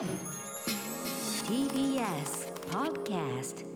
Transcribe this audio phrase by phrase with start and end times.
[0.00, 0.08] TBS
[2.70, 3.66] Podcast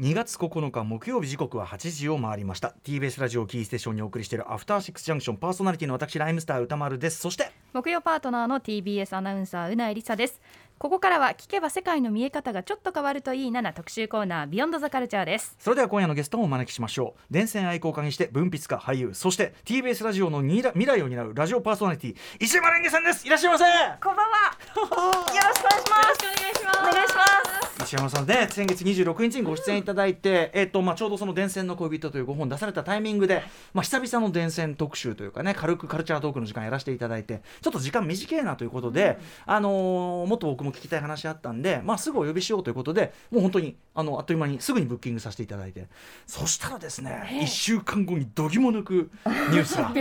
[0.00, 2.74] 2月9日木曜日時刻は8時を回りました。
[2.82, 5.36] TBS ラジオキーステーションにお送りしているアフターシックスジャンクション。
[5.36, 7.18] パーソナリティの私ライムスター歌丸です。
[7.18, 10.40] そして木曜パートナーの TBS アナウンサーうなえりさです
[10.82, 23.64] ここからは聞けば世界の見え方がちょっと変わるといいなな特集コーナービヨンドザカルチャーですそれでは今夜のゲストをお招きしましょう電線愛好家にして文筆家俳優そして TBS ラジオのにら未来を担うラジオパーソナリティ石山レンゲさんですいらっしゃいませ
[24.02, 24.58] こんばんは。
[24.74, 26.02] よろしくお願いします。
[26.02, 27.61] よろしくお願いしますお願いします。
[27.92, 33.42] 石山さんね先月26日にご出演いただいて、えっとまあ、ちょうどその「電線の恋人」という5本出されたタイミングで、
[33.74, 45.86] まあ、久々の電線特集というかね軽くカルチャートークの時間やらせていただいてちょっと時間短いなということで、あのーもっと僕も聞きたい話あったんで、まあ、すぐお呼びしようということでもう本当にあのあっという間にすぐにブッキングさせていただいて。
[46.26, 49.10] そしたらですね1週間後にどぎも抜く
[49.50, 49.92] ニュースが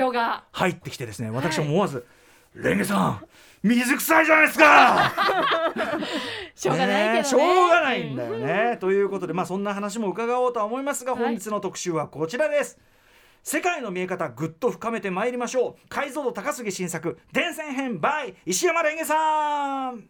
[0.54, 2.06] 入ってきてですね私は思わず
[2.56, 3.26] 「レンゲさん
[3.64, 5.14] 水臭いじゃないですか!
[6.56, 7.20] 」しょうがないけどね。
[7.20, 8.78] えしょうがないんだよね。
[8.80, 11.24] ということで、まあ、そんな話も伺おうとは思いますが、はい。
[11.24, 12.78] 本日の特集はこちらです。
[13.44, 15.88] 世界の見え方ぐっと深めてまいりましょう。
[15.90, 20.08] 解像度高すぎ新作電線編 by 石山レンゲさん、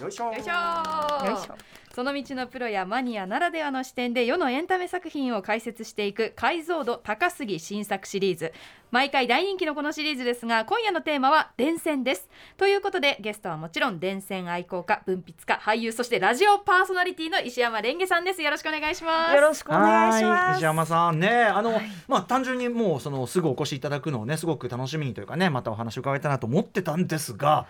[0.00, 0.32] よいしょ。
[0.32, 1.26] よいしょ。
[1.26, 8.52] よいしょその道のプロやマニアならではの視点で世のエンタメ作品を解説していく解像度高すぎ新作シリーズ。
[8.92, 12.28] 毎回大人気のこのシリーズですが今夜のテーマは電線です。
[12.56, 18.42] ということでゲストはもちろん電線愛好家文筆家俳優そしてラジオパーソナリティの石山レンゲさんです。
[18.42, 19.34] よろしくお願いします。
[19.34, 20.50] よろしくお願いします。
[20.50, 21.18] は石山さん。
[21.18, 27.66] ねあの、まあ単純にもうそのすぐお越しいただくのをねすごく楽しみにというかねまたお話を伺えたなと思ってたんですが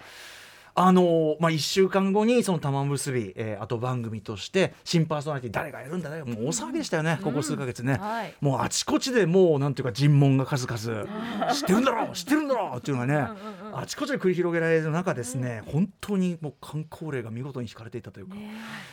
[0.81, 6.23] あのまあ、1週間後にその玉結び、えー、後番組として新パーソナリティ誰がやるんだね。
[6.23, 8.33] もう大騒ぎでしたよね、ここ数ヶ月ね、はい。
[8.41, 11.53] もうあちこちでもうなんていうか尋問が数々。
[11.53, 13.29] 知ってるんだろう知ってるんだろうっていうのがね
[13.73, 18.37] あちこちで繰り広げられる中ですね、本当にもう緘口令が見事に敷かれていたというか、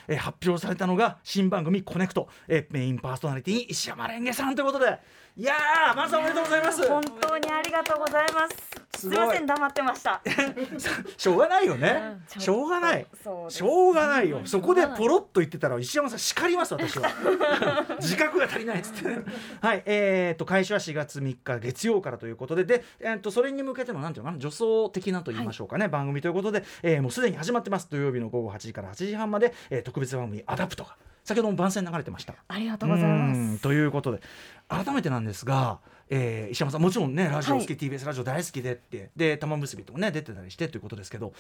[0.08, 0.16] え。
[0.16, 4.98] ー発表されたのが新番組「コネクト」えーメインパーソナリティに石山蓮華さんということで
[5.38, 6.88] いやーまずはおめでとうございます。
[6.88, 9.00] 本当にありがとうございます。
[9.02, 10.22] すみません黙ってました。
[11.18, 13.06] しょうがないよね、うんしょうがない。
[13.50, 14.40] しょうがないよ。
[14.46, 17.10] そこでポロッと言ってたら石山さん叱ります私は。
[18.00, 19.10] 自覚が足りないっつって、
[19.60, 22.64] はいえー、と開始は4月3日月曜からということで。
[22.64, 27.90] で、えー、とそれに向けてのなんていうのかな助走的なと言いましょうかね、番組ということで、えーもうすでに始まってます。
[27.90, 30.96] 土曜日の午後8時から8時半まで、えー特別番組「アダプト」が。
[31.26, 32.36] 先ほども番宣流れてました。
[32.48, 33.64] ありがとうございまうんす。
[33.64, 34.22] ということで
[34.68, 41.34] 改めてなんですが、えー石山さんもちろんねラジオ好き、はい TBS ラジオ大好きでってで玉結びとかね出てたりしてということですけど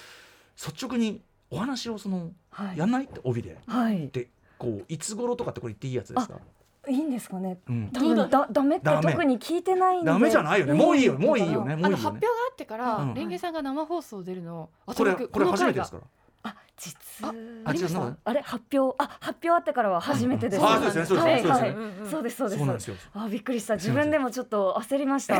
[0.56, 2.78] 率直にお話をその、はい。
[2.78, 4.10] やんないって帯ではい。
[4.10, 4.28] で
[4.58, 6.40] こういつ頃とかってこれ言っていいやつですか、
[6.88, 7.58] いいんですかね。
[7.68, 10.08] うん、多分だダメって特に聞いてないんで。
[10.08, 10.74] ダメじゃないよね。
[10.74, 11.18] もういいよ。
[11.18, 11.76] もういいよね。
[11.76, 11.86] もういいよね。
[11.86, 13.14] あの発表があってから、うん。
[13.14, 16.08] レンゲさんが生放送出るのこれこれ初めてですかから。
[16.08, 16.25] あ
[16.78, 20.64] 実ああ違うなんかあれ発表あ発表あってからは初めてです。
[20.64, 21.06] あそうですね。
[21.06, 21.50] そうですね。
[21.52, 21.76] はいはい。
[22.10, 22.58] そうですそうですそうです。
[22.58, 22.96] そうなんですよ。
[23.14, 23.76] あびっくりした。
[23.76, 25.38] 自分でもちょっと焦りました。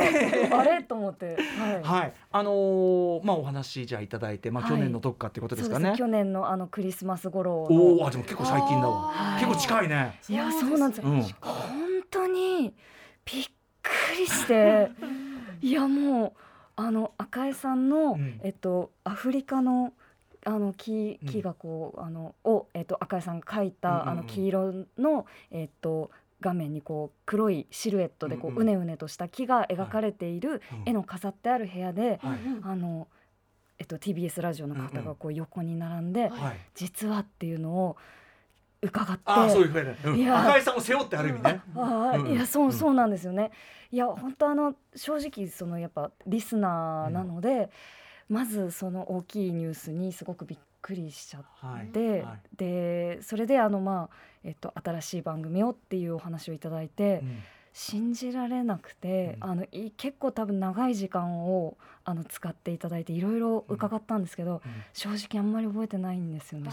[0.64, 0.82] れ？
[0.82, 1.36] と思って。
[1.36, 1.82] はい。
[1.82, 2.12] はい。
[2.32, 4.72] あのーまあお話じゃあいただいてまあはい。
[4.72, 5.98] 去年のどっかってことですかね、そうです。
[5.98, 7.76] 去年のあのクリスマス頃の。
[7.76, 9.12] おおあでも結構最近だわ。
[9.38, 10.20] 結構近いね。
[10.28, 11.08] いやそうなんですよ。
[11.08, 11.22] うん。
[11.22, 11.32] 本
[12.10, 12.74] 当に
[13.24, 13.44] びっ
[13.82, 14.90] くりして。
[15.60, 16.32] いやもう
[16.76, 18.40] あの赤江さんの、うん。
[18.42, 19.92] えっとアフリカの
[20.46, 21.28] あの木うん。
[21.28, 24.08] 木がこう、あのをえっと赤江さんが描いた、うんうんうん。
[24.08, 30.82] あの黄色のえっと画面にこう黒いシルエットでこう,、うんううんねうねとした木が描かれているうん。
[30.86, 32.38] 絵の飾ってある部屋で、はい。
[32.62, 33.08] あの
[33.78, 36.60] えっと TBS ラジオの方がこう横に並んで、はい。
[36.74, 37.96] 実はっていうのを
[38.82, 39.22] 伺って。
[39.26, 40.16] ああそういうふうにね、うん。
[40.16, 42.28] いや赤井さんを背負ってある意味ねああ、うん。
[42.28, 42.72] いやそううん。
[42.72, 43.50] そうなんですよね。
[43.90, 47.70] いや本当あの正直そのやっぱリスナーなので、
[48.28, 52.56] まずその大きいニュースにすごくびっくりしちゃっはいて、はい。
[52.56, 57.38] でそれであのまあえっと新しい番組をっていうお話をいただいて、うん。
[57.78, 59.50] 信じられなくて、うん。
[59.50, 64.72] あのい結構多分長い時間をあの使っていただいていろいろ伺ったんですけど、うん。
[64.94, 66.70] 正直あんまり覚えてないんですよね。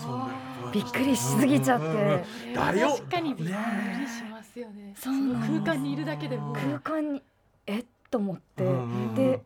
[0.74, 2.24] びっくりしすぎちゃって。
[2.56, 3.57] 確かにびっくね
[4.01, 7.22] りしますよねその空間にいるだけでも空間に
[7.66, 8.63] えっと思って、
[9.16, 9.42] で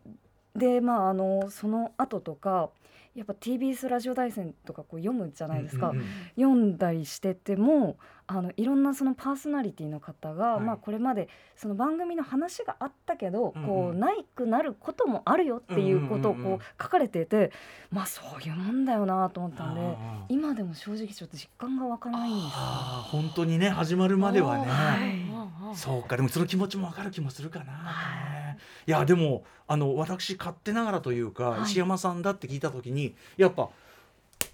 [0.58, 2.70] でまああのその後とか
[3.16, 10.64] やっぱ TBS ラジオ大戦とかこう読むじゃないですか、うんうんうん読んだりしててもあのいろんなそのパーソナリティの方が、はい。
[10.64, 13.68] まあこれまでその番組の話があったけど、うんうん。
[13.68, 16.60] こうないくなることもあるよっていうことをうんうんうんうん。
[16.60, 17.52] こう書かれていて、
[17.90, 19.82] まあそういうもんだよなと思ったんで
[20.30, 22.54] 今でも正直ちょっと実感が湧かないんです。
[22.54, 25.76] あー本当にね始まるまではね、はい。
[25.76, 28.37] そうかでもその気持ちもわかる気もするかな、、はい
[28.92, 31.64] やでもあの私勝手ながらというか、はい。
[31.64, 33.70] 石山さんだって聞いた時にやっぱ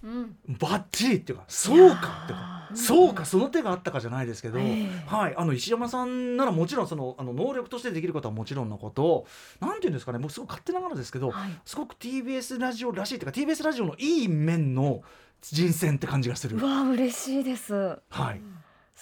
[0.02, 0.36] うん。
[0.48, 5.04] バッチリっていうかそうかっていうかそうかその手があったかじゃないですけど、ええ。
[5.06, 9.26] はい、あの石山さんならもちろんそのあの能力としてできることはもちろんのこと
[9.60, 11.50] なんていうんですかねもうすごく勝手ながらですけど、はい。
[11.64, 15.02] すごく TBS ラジオらしいっていうか TBS ラジオのいい面の
[15.40, 16.56] 人選って感じがする。
[16.58, 17.74] うわ嬉しいです。
[17.74, 18.40] はい、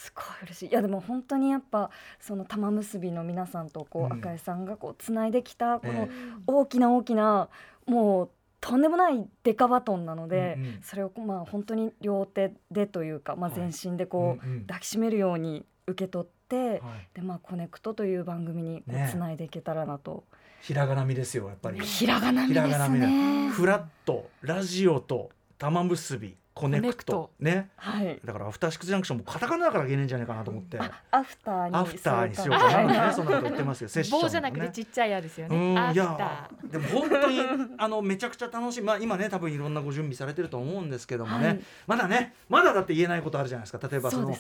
[0.03, 0.69] すごい嬉しい。
[0.71, 1.91] いやでも本当にやっぱ
[2.21, 4.13] その玉結びの皆さんとこう、うん。
[4.15, 6.09] 赤井さんがこうつないできたこのえ
[6.47, 7.49] 大きな大きな
[7.87, 13.73] もうとんでもないデカバトンなので、うんうんそれをまあ本当に両手でというか、まあ、はい。
[13.73, 16.81] 全身でこう、抱きしめるように受け取って、はい。
[17.15, 20.25] でまあコネクトという番組につないでいけたらなと、
[20.63, 21.81] ひらがなみですよやっぱり。
[21.81, 23.49] ひらがなみひですね。
[23.51, 27.31] フラットラジオと玉結びコネクト。
[27.41, 27.71] ね。
[27.77, 28.21] はい。
[28.25, 30.79] だからアフターシックスジャンクションもカタカナだからいけねえんじゃないかなと思って。
[30.79, 33.09] あアフターにアフターにしようかな。
[33.09, 34.23] ねそんなこと言ってますけどセッションもね。
[34.25, 35.81] 棒じゃなくてちっちゃい矢ですようんね。
[35.81, 37.41] アいやでも本当に
[37.79, 38.81] あのめちゃくちゃ楽しい。
[38.83, 41.61] まあ今ね多分いろんなご準備されてると思うんですけどもね、はい。
[41.87, 43.89] まだねまだだって言えないことあるじゃないですか。
[43.89, 44.31] 例えばその。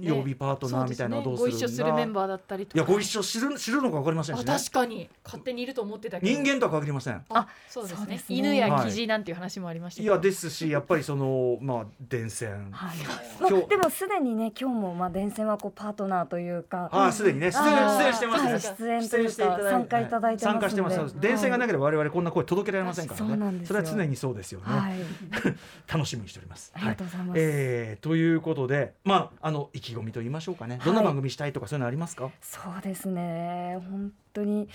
[0.00, 1.56] 曜日パートナーみたいなのをどうするんだ。
[1.56, 2.78] ご一緒するメンバーだったりとか。
[2.78, 4.52] いやご一緒知る知るのか分かりませんあしね。
[4.52, 5.08] 確かに。
[5.24, 6.32] 勝手にいると思ってたけど。
[6.32, 7.24] 人間とは限りません。
[7.30, 7.96] あそうですね。
[7.98, 8.36] そうですね。
[8.36, 10.12] 犬やキジなんていう話もありましたけど。
[10.12, 12.70] いやですしやっぱりそのまあ電線。
[12.70, 12.98] はい。
[13.38, 13.52] 今日。
[13.52, 16.88] まあでもすでにね今日もまあ電線はこうパートナーというか。
[16.92, 17.50] ああすでにね。
[17.50, 18.44] 出演してます。
[18.44, 21.20] ねはい、出演というか参加いただいてます参加してます。
[21.20, 23.26] 電線がなはければ我々こんな声届けられませんからね。
[23.28, 23.76] そうなんですよ。
[23.76, 24.94] それは常にそうですよね、い、はい、
[25.92, 26.72] 楽しみにしております。
[26.74, 27.40] ありがとうございます。
[27.40, 30.80] えーということでまああの意気込みと言いましょうかね。
[30.84, 33.78] どんな番組したいとかそういうのありますか、そうですね。
[33.90, 34.68] 本当に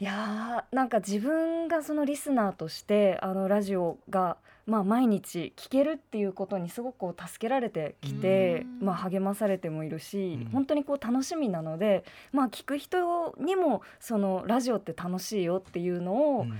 [0.00, 8.86] いやーなんか自分がそのリスナーとしてあのラジオが、まあ、毎日聞けるっていうことにすごくこう助けられてきて、うん。
[8.86, 10.50] まあ、励まされてもいるし、うん。
[10.52, 16.58] 本当にこう楽しみなので、まあ、聞く人にもそのラジオって楽しいよっていうのを、うん。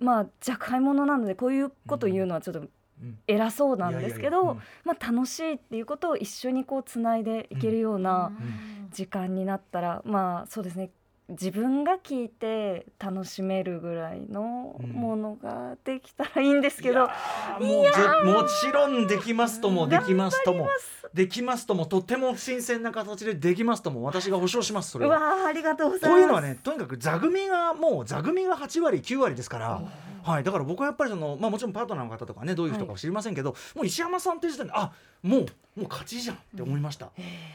[0.00, 2.64] まあ若輩者なのでこういうこと言うのはちょっとう
[3.04, 3.18] ん。
[3.26, 4.56] 偉そうなんですけど、
[4.86, 8.88] 楽しいっていうことを一緒にこうつないでいけるような、うん。
[8.90, 10.88] 時間になったらまあそうですね
[11.28, 14.90] 自分が聞いて楽しめるぐらいのうん。
[14.90, 20.68] ものができたらいいんですけど、いやーももちろんできますともできますとも。
[21.12, 25.18] できますともとても新鮮な形でできますとも私が保証しますそれうは。
[25.18, 26.10] わーありがとうございます。
[26.10, 29.82] こういうのはねとにかく座組がもう座組が8割9割ですから。
[30.28, 34.92] はい、だから僕はやっぱりその、まあ、もちろんパートナーの方とかねどういう人かは知りませんけど、もう石山さんっていう時点であ
[35.22, 37.12] もうもう勝ちじゃんって思いました、も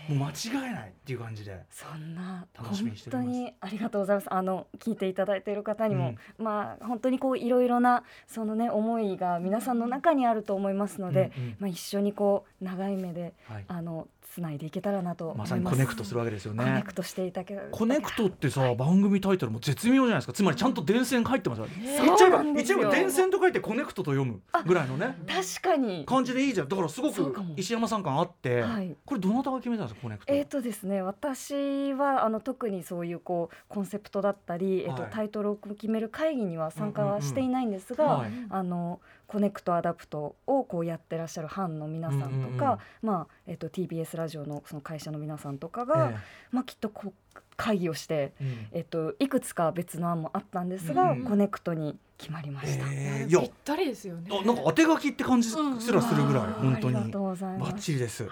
[0.09, 1.59] う間違いないっていう感じで。
[1.69, 3.39] そんな楽しみにしてお本ります。
[3.39, 4.33] 当にありがとうございます。
[4.33, 11.55] あの聞いていただいている方にも、まあ本当にこういろいろなそのね思いが皆さんの中にあると思いますので、うんうん。
[11.59, 16.63] まあ一緒にこう長い目ではい、あのつないでいけたらなと思いまさにコネクトするわけですよね。
[16.63, 20.33] コネクトしていただけコネクトってさ、番組タイトルも絶妙じゃないですか。
[20.33, 22.79] つまりちゃんと電線入ってますよ、言っちゃえばなんですよ。
[22.79, 25.17] 言っちゃえば電線と書いてコネクトと読むぐらいのね。
[25.27, 26.05] 確かに。
[26.05, 26.67] 感じでいいじゃん。
[26.67, 28.95] だからすごく石山さん感あって、はい。
[29.05, 42.79] これどなたが決めたんですかコネクト、えーとですね、私はあの特にそういうこうコンセプトだったり、えっとはいタイトルを決める会議には参加はしていないんですが、はいあのコネクトアダプトをこうやってらっしゃる班の皆さんとか、うんうんうん。
[43.01, 46.17] まあえっと TBS ラジオのその会社の皆さんとかが、え
[46.51, 52.85] まあきっとこう会議をして、えうんえっといくつか別の案もあったんですが、うんコネクトに決まりました。
[52.91, 54.29] えーいやぴったりですよね。
[54.31, 55.57] あなんか当て書きって感じす
[55.91, 58.23] らするぐらい、うん本当にありがとうございバッチリです。
[58.23, 58.27] い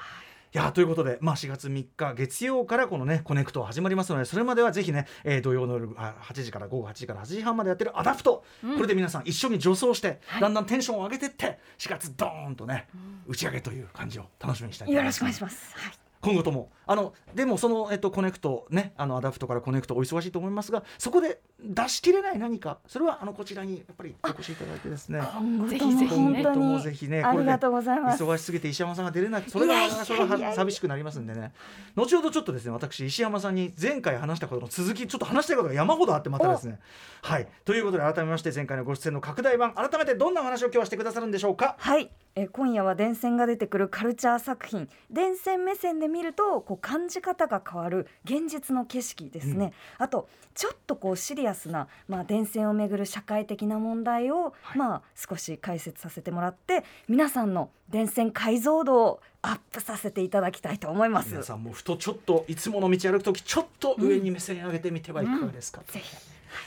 [0.54, 12.88] やということで、まあ、4月3日月曜からこのねコネクト始まりますのでそれまではぜひね、えー土曜の夜あ8時から午後8時から8時半までやってるアダプト、うんこれで皆さん一緒に助走して、はいだんだんテンションを上げてって4月ドーンとね、
[13.28, 15.76] 打ち上げという感じを楽しみにしたいと思いますよろしくお願いします。
[15.78, 16.11] はい。
[16.22, 16.72] 今後とも。
[16.88, 25.22] あのでもその、えっと、コネクトねあのアダプトからコネクトお忙しいと思いますがそこで出し切れない何かそれはあのこちらにやっぱりお越しいただいてですね。
[25.22, 28.24] 今後とぜひぜひも本当今後ともにぜひねありがとうございます。
[28.24, 31.54] 忙しすぎて石山さんが出れないそれがそれは寂しくなりますんでね。
[31.96, 36.80] 後ほどちょっとですね私石山さんに前回話したことの続きちょっと話したいことが山ほどあってまたですね。
[37.22, 37.48] はい。
[37.64, 41.76] ということで改めまして前回のご出演の拡大版改めてどんなお話を今日はしてくださるんでしょうか？
[41.80, 44.90] はい、えー今夜は電線が出てくるカルチャー作品。
[45.10, 54.78] 電線目線で見るとこう感じ方が変わる現実の景色ですね、あとちょっとこうシリアスな、まあ、電線をめぐる社会的な問題を、はい。
[54.78, 61.32] まあ、少し解説させてもらって皆さんの電線解像度をアップさせていただきたいと思います。
[61.32, 66.16] 皆さんもふとちょっといつもの道歩く時ちょっと上に目線上げてみてはいかがですか、ぜひ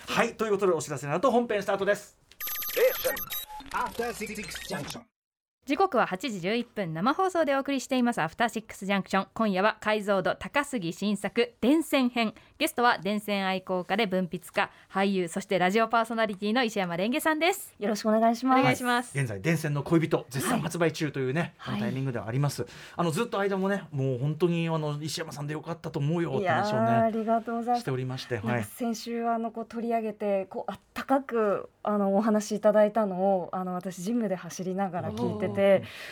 [0.09, 0.35] はい。
[0.35, 2.17] ということでお知らせの後本編スタートです。
[3.73, 4.35] After Six
[4.69, 5.14] Junction.
[5.67, 6.93] 時刻は8時11分。
[6.93, 8.21] 生放送でお送りしています。
[8.21, 12.35] アフターシックスジャンクション今夜は解像度高杉新作電線編。
[12.59, 17.75] ゲストは電線愛好家で文筆家俳優そしてラジオパーソナリティの石山レンゲさんです。
[17.79, 18.61] よろしくお願いします。
[18.61, 18.77] お願い。
[18.77, 21.75] します、現在電線の恋人絶賛発売中というね、はい。
[21.77, 27.81] あのタイミングではあります、あのずっと間もねもう本当にあの石山さんでよかったと思うよって話をーあねりがとうございます。
[27.81, 27.91] して。
[27.91, 28.37] おりまして。
[28.37, 28.65] はい。
[28.65, 35.54] 先週あのこう取り上げてこうあったかくあのお話しいただいたのをあの私ジムで走りながら聞いてて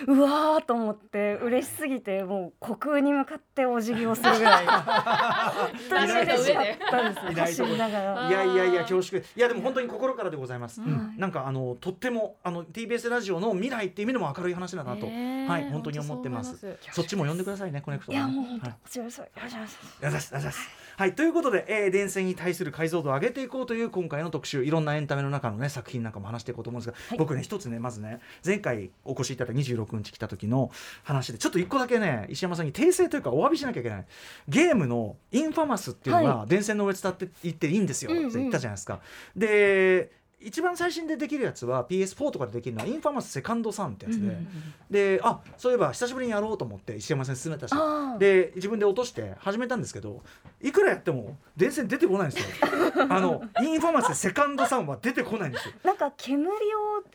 [0.07, 4.67] うわーと思って嬉しすぎてもう虚空に向かってお辞儀をするぐらい。
[4.67, 7.61] 本当に嬉しかったです。
[7.61, 8.29] 走りながら。
[8.29, 9.21] いやいやいや恐縮。
[9.21, 10.91] いやでも本当に心からでございます、はい。
[10.91, 11.15] うん。
[11.17, 16.79] なんかあのとってもあの TBS ラジオの未来っていう意味でも明るい話だなと、はい本当に思ってます。
[16.93, 18.19] そっちも呼んでくださいねコネクトね。
[18.19, 18.99] いやもう本当はい。
[18.99, 27.19] よろしくお願いしますはいということで、えー、電線に対する解像度を上げていこうという今回の特集いろんなエンタメの中のね作品なんかも話していこうと思うんですが、はい。
[27.19, 30.71] 僕ね一つねまずね前回お越しいただいた26日来た時の
[31.05, 34.05] 話でちょっと一個だけね石山さんに訂正というかお詫びしなきゃいけない。
[34.49, 39.01] ゲームのインファマスっていうのが電線の上伝っていっていいんですよって言ったじゃないですか。
[39.37, 47.75] で一番最新でできるやつは PS4 とかでできるのはインファマスセカンドサンってやつで、であそういえば久しぶりにやろうと思って石山さんに勧めたし
[48.19, 50.23] で自分で落として始めたんですけど
[50.61, 52.69] いくらやっても電線出てこないんですよ。
[53.09, 55.75] あのインファマスセカンドサンは出てこないんですよ。
[55.85, 56.51] なんか煙を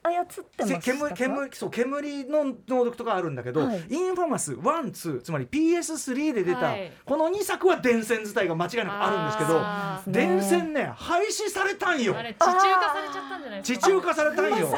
[0.04, 0.80] 操ってま。
[0.80, 3.86] 煙煙そう煙の能力とかあるんだけど、はい。
[3.90, 6.92] インファマス12つまり PS3 で出た、はい。
[7.06, 12.14] この2作は電線自体が間違いなくあるんですけど電線ね廃止されたんよ。
[12.14, 14.70] 地中化されちゃったんじゃない地中化されたんよ。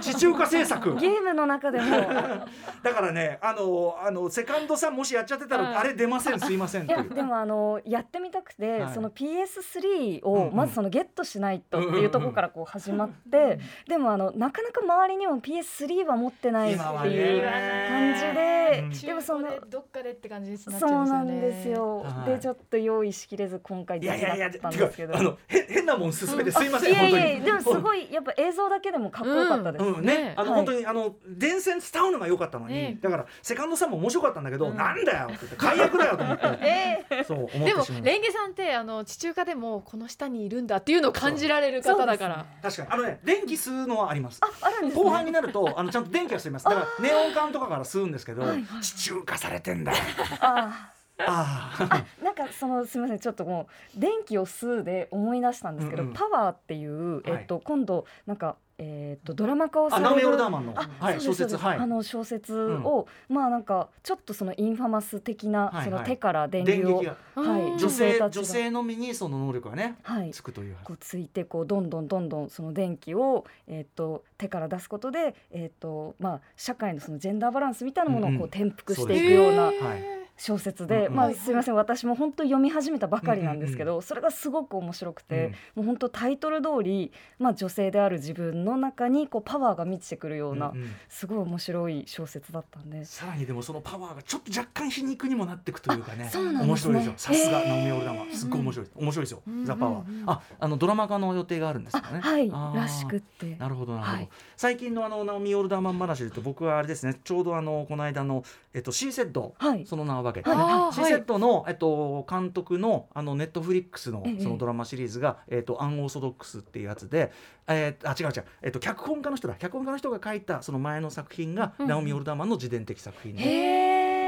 [0.00, 0.96] 地中化政策。
[0.96, 1.84] ゲームの中でも。
[2.82, 5.78] だからねあのあのセカンドさんもしやっちゃってたら、うん。
[5.78, 8.94] あれ出ませんすいませんいやでもあのやってみたくて、はい。
[8.94, 10.48] その PS3 うんうん。
[10.48, 13.58] をまずそのゲットしないとっていうところからこう始まって、
[13.88, 17.88] でもあのなかなか周りにも PS3 は持ってないっていうね。
[17.88, 18.90] 感じで、うん。
[18.90, 21.32] 中でもそのどっかでって感じになっちゃいそうますよね。
[21.32, 22.30] なんですよ、はい。
[22.30, 25.16] でちょっと用意しきれず今回いできやいやいやなかったんですけど。
[25.16, 27.22] あのへ変なもん進めてすいません、いや本当に。
[27.22, 30.04] いやでもすごいやっぱ映像だけでもかっこよかったです、うん。
[30.04, 30.16] ね。
[30.16, 34.76] ねあの、はい本当にあの電線伝うのが良かったのに、ねだからセカンドさんも面白かったんだけど、うん。
[34.76, 37.24] なんだよって解約だよと思って、 ええ。
[37.24, 38.04] そう思ってでもしまう。
[38.04, 42.88] レンゲさんってあの地中化でもこの下にいるんだっていうのを感じられる方だから、確かに。
[42.90, 44.40] あのね電気吸うのはあります。
[44.42, 45.04] ああるんですね。
[45.04, 46.64] 後半になるとあのちゃんと電気は吸います。
[46.64, 49.92] だからネオン管とかから吸うんですけど、はいはい地中化されてんだ。
[49.92, 49.98] よ
[50.40, 56.14] ああなんかそのすみませんちょっともう電気を吸うで思い出したんですけど、うんうん。
[56.14, 60.28] パワーっていう、えっと今度なんかえっとドラマ化をされる。
[60.28, 61.56] オルダーマンの、あはい、小説。
[61.56, 61.78] はい。
[61.78, 65.84] あの小説を、まあなんかちょっとそのインファマス的な、はいはい。
[65.84, 70.32] その手から電流をはい女性女性のみにその能力がねはい。
[70.32, 78.50] つくというこうついてこうどんどんどんどんその電気をえっ、と手から出すことでえっ、とまあ社会のそのジェンダーバランスみたいなものをうんうこうん。
[78.50, 81.74] 転覆していくようなはい小説で、まあすみません。
[81.74, 90.72] 私も本当読み始めたばかりなんですけど、それがすごく面白くて、もう本当タイトル通りまあ女性である自分の中にこうパワーが満ちてくるような、
[91.08, 93.04] すごい面白い小説だったんで。
[93.04, 96.30] さらにでもそのパワーがちょっと若干皮肉にもなっていくというかね。
[96.34, 99.42] 面白いですよさすがナオミ・オルダンすっごい面白い面白いですよ。
[99.46, 100.24] うんザ・パワー。
[100.26, 102.20] ああのドラマ化の予定があるんですかね。
[102.22, 102.50] あはい。
[102.76, 103.56] らしくって。
[103.56, 104.28] なるほどなるほど、はい。
[104.56, 107.14] 最近のあのナオミ・オルダーマン話で言うと僕はあれですね。
[107.22, 109.86] ちょうどあのこの間のえっと C セットはい。
[109.86, 110.58] その名を分けて、はい。
[110.58, 114.42] あー C セットの、えっと、監督のあのネットフリックスのええ。
[114.42, 117.32] そのドラマシリーズが、えっと、アンオーソドックスっていうやつで、
[117.68, 119.54] えーあ違う違う、えっと、脚本家の人だ。
[119.54, 121.86] 脚本家の人が書いたその前の作品が、うん。
[121.86, 123.42] ナオミ・オルダーマンの自伝的作品で、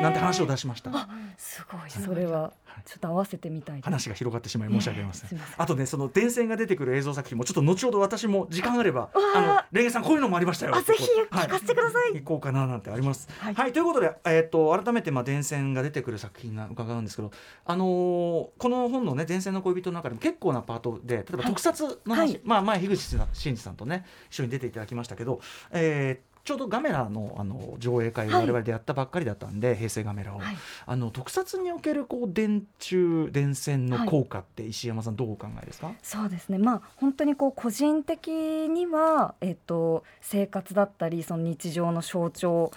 [0.03, 0.91] なんて話を出しました。
[0.93, 2.53] あすごいそれは
[2.85, 3.81] ちょっと合わせてみたい。
[3.81, 5.41] 話が広がってしまい申し訳ありません。
[5.57, 10.77] あとねその電線が出てくる映像作品もちょっと後ほど私も時間あればわああのレンゲさんこういうのもありましたよ。
[10.77, 12.15] あぜひはい聞かせてください。
[12.15, 13.29] 行こうかななんてあります。
[13.41, 17.31] は、はいいということで、えーっと改めてまあ電線が出てくる作品が伺うんですけど、
[17.65, 25.41] あのーこの本のね電線の恋人の中でも結構なパートで例えば特撮の話、はいまあ前樋口真嗣さんとね一緒に出ていただきましたけど、
[25.73, 30.57] えーちょうどガメラのあの上映会を我々でやったばっかりだったんで、平成ガメラを、はい。
[30.87, 36.59] あの特撮におけるこう電柱電線の効果って石山さんどうお考えですか、そうですね。
[36.59, 42.71] まあ本当にこう個人的には、えっと、生活だったりその日常の象徴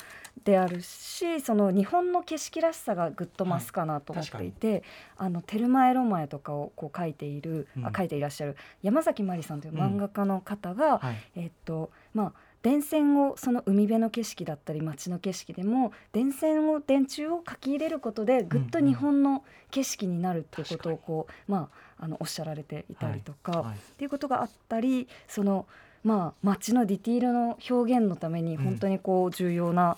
[0.43, 4.81] であるしその日本の景色らしさがぐっと増すかなと思っていて、
[5.15, 7.85] あのテルマエロマエとかをこう書いている、うん。
[7.85, 11.15] あ書いていらっしゃる山崎まりさんという漫画家の方が、はい。
[11.35, 23.75] えっとまあ電線をその海辺の景色だったり街の景色でも電線を電柱を書き入れることでぐっと日本の景色になるっていうことをこう、まあ、あのおっしゃられていたりとか、はい。
[23.75, 25.67] っていうことがあったりその
[26.03, 28.63] まあ街のディティールの表現のためにうん。
[28.63, 29.97] 本当にこう重要な、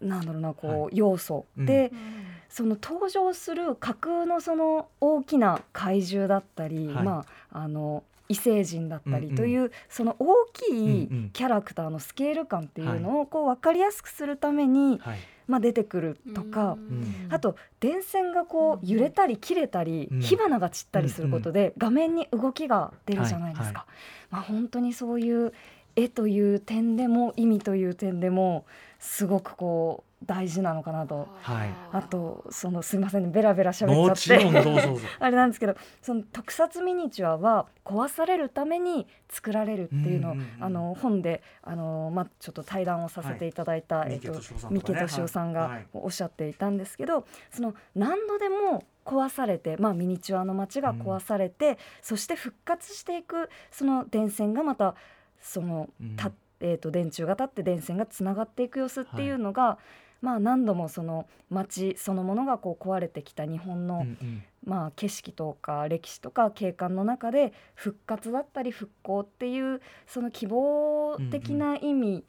[0.00, 1.66] なんだろうなこう、は要素うん。
[1.66, 1.92] で、
[2.48, 7.04] その登場する架空のその大きな怪獣だったり、はい。
[7.04, 9.28] まああの異星人だったうんうん。
[9.30, 11.30] りという、その大きいうんうん。
[11.30, 15.18] キャラクターのスケール感っていうのをこう分かりやすくするために、はい。
[15.46, 16.78] まあ、出てくるとか、ん。
[17.30, 20.20] あと電線がこう揺れたり切れたり、うん。
[20.20, 23.80] 火花が散ったりすることで、画面に動きが出るじゃないですか。
[23.80, 23.86] は
[24.30, 25.52] まあ、本当にそういう
[25.96, 28.66] 絵という点でも意味という点でも
[29.00, 31.28] すごくこう大事なのかなと。
[31.42, 31.70] はい。
[31.92, 33.30] あとそのすいませんね。
[33.30, 35.00] ベラベラ喋っもちゃって。
[35.20, 44.14] あれなんですけどその特撮ミニチュアは壊されるために作られるっていうのを、うんうんうんあの本であの、まあ、ちょっと対談をさせていただいた、はい。
[44.14, 54.94] えっと三池敏夫さんがおっしゃっていたんですけど、その何度でも壊されて、まあ、ミニチュアの街が壊されて、そして復活していくその電線がまた
[55.40, 56.16] そのうん。
[56.16, 59.78] た、えー、と電柱が立って電線がつながっていく様子っていうのが、
[60.20, 64.42] まあ、何度もその街そのものがこう壊れてきた日本の、うんうん。
[64.64, 72.24] まあ、景色とか歴史とか景観の中で復活だったり復興っていうその希望的な意味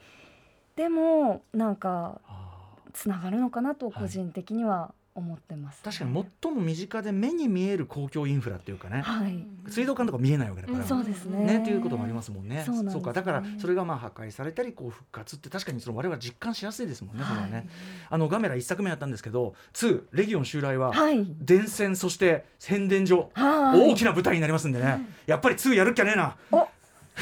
[0.75, 4.03] でもなんかあつながるのかなとはい。
[4.03, 9.01] 個人的には思ってます、ー確かに最も身近で目に見える公共インフラっていうかね。
[9.01, 10.85] はい、水道管とか見えないわけだから、うん。
[10.85, 11.59] そうですね。
[11.59, 12.63] ねということもありますもんね。
[12.65, 13.13] そうねか。
[13.13, 17.23] だからそれがまあ破壊されたりこう復活って確かにその我々は実感しやすいですもんね。
[17.23, 17.67] それははいね。
[18.09, 21.25] あのガメラ一作目やったんですけど、2レギオン襲来ははい。
[21.39, 23.91] 電線そして変電所はい。
[23.91, 25.05] 大きな舞台になりますんでね。
[25.25, 26.35] やっぱり2やるっきゃねえな。
[26.51, 26.67] お。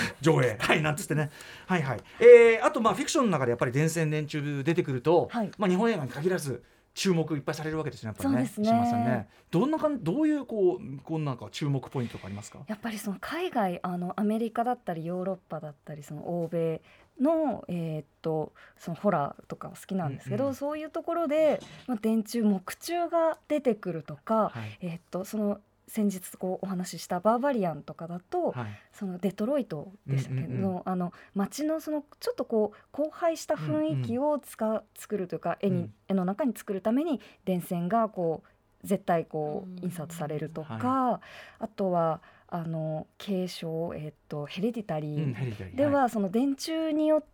[0.21, 0.57] 上映。
[0.59, 1.29] はいなんつってね。
[1.65, 5.51] はいはい、えー、あとまあフィクションの中でやっぱり電線電柱出てくると、はい。
[5.57, 6.63] まあ日本映画に限らず
[6.97, 8.35] 注目いっぱいされるわけですねやっぱりね。
[8.47, 8.81] そうですね。
[9.05, 9.29] ね。
[9.51, 12.59] どんなかんどういうこうこうなんか注目ポイントとかありますか？
[12.67, 16.81] やっぱりその海外あのアメリカだったりヨーロッパだったりその欧米
[17.21, 20.55] の,、えーっとそのホラーとかは好きなんですけど、うんうん。
[20.55, 24.77] そういうところで、まあ、電柱木柱が出てくるとか、はい。
[24.81, 28.67] えーっとその先日こうお話ししたバーバリアンとかだと、はい。
[28.91, 30.41] そのデトロイトでしたけ？
[30.41, 30.77] ど、うんうん。
[30.79, 35.93] うあの街のそのちょっとこう荒廃した雰囲気を使う、作るというか絵に、うん。
[36.09, 39.77] 絵の中に作るために電線がこう絶対こうん。
[39.77, 41.21] う印刷されるとか、は
[41.59, 45.75] あとはあの継承、えっとヘレディタリうんー。
[45.75, 47.27] では、その電柱によって、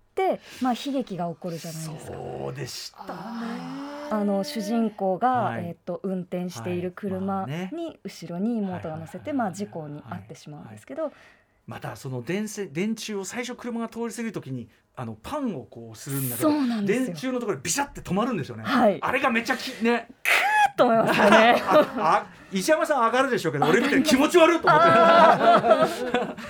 [0.62, 2.18] まあ、悲劇が起こるじゃないですか。
[2.18, 5.66] そうでしたあの主人公が、はい。
[5.68, 11.12] えっと運転している車に後ろに妹が乗せて、まあ、事故に遭ってしまうんですけど、
[11.66, 16.52] またその電線電柱を最初車が通り過ぎるときにあのパンをこうするんだけど
[16.86, 19.00] 電柱のところでビシャって止まるんですよね、はい。
[19.02, 20.08] あれがめっちゃきね。
[20.76, 21.62] と思いますよね。
[21.66, 24.82] あ石山さん上がるでしょうけど俺見て気持ち悪いと思っ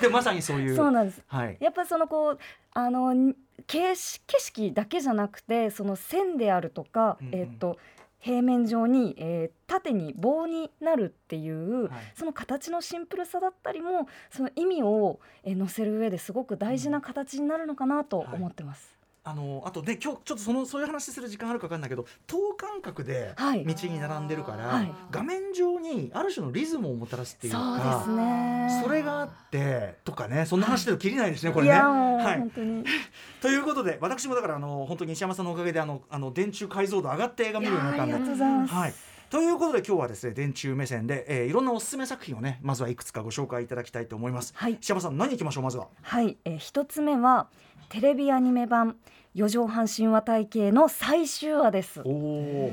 [0.02, 0.76] でまさにそういう。
[0.76, 1.22] そうなんです。
[1.26, 1.56] はい。
[1.60, 2.38] やっぱそのこう
[2.72, 3.34] あのに
[3.66, 7.34] 景色景色だけじゃなくてその線であるとか、うんうん。
[7.34, 7.78] えっと
[8.18, 11.90] 平面上に、えー縦に棒になるっていう、はい。
[12.14, 18.93] その形のシンプルさだったりもその意味を、えー載せる上ですごく大事な形になるのかなと思ってます。
[19.26, 28.80] あのあとね今日ちょっとそのそういう話する時間あるか分かんないけど等間隔ではい道に並んでるから、はい画面上にある種のリズムをもたらすっていうそうかですね。
[28.82, 31.72] それがあってとかねそんな話できりないですねこれね。
[31.72, 32.84] いはい本当に、
[33.40, 38.74] ということで私もだからあの本当に西山さんのおかげであのあの電柱解像度上がって映画見るようになったんでありがとうございます。
[38.74, 38.94] はい。
[39.30, 44.52] ということで今日はですね電柱目線で、えーいろんなおすすめ作品をねまずはいくつかご紹介いただきたいと思います。
[44.56, 45.88] はい石山さん何行きましょうまずは。
[46.02, 47.48] はい、えー一つ目は
[47.88, 48.96] テレビアニメ版
[49.34, 52.02] 四畳半神話体系の最終話です。
[52.04, 52.72] おお。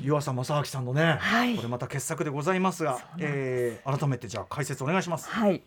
[0.00, 5.28] 湯浅正明さんのね、はいこれまた傑作でございますが、すえー改めてじゃあ解説お願いします。
[5.28, 5.62] はい、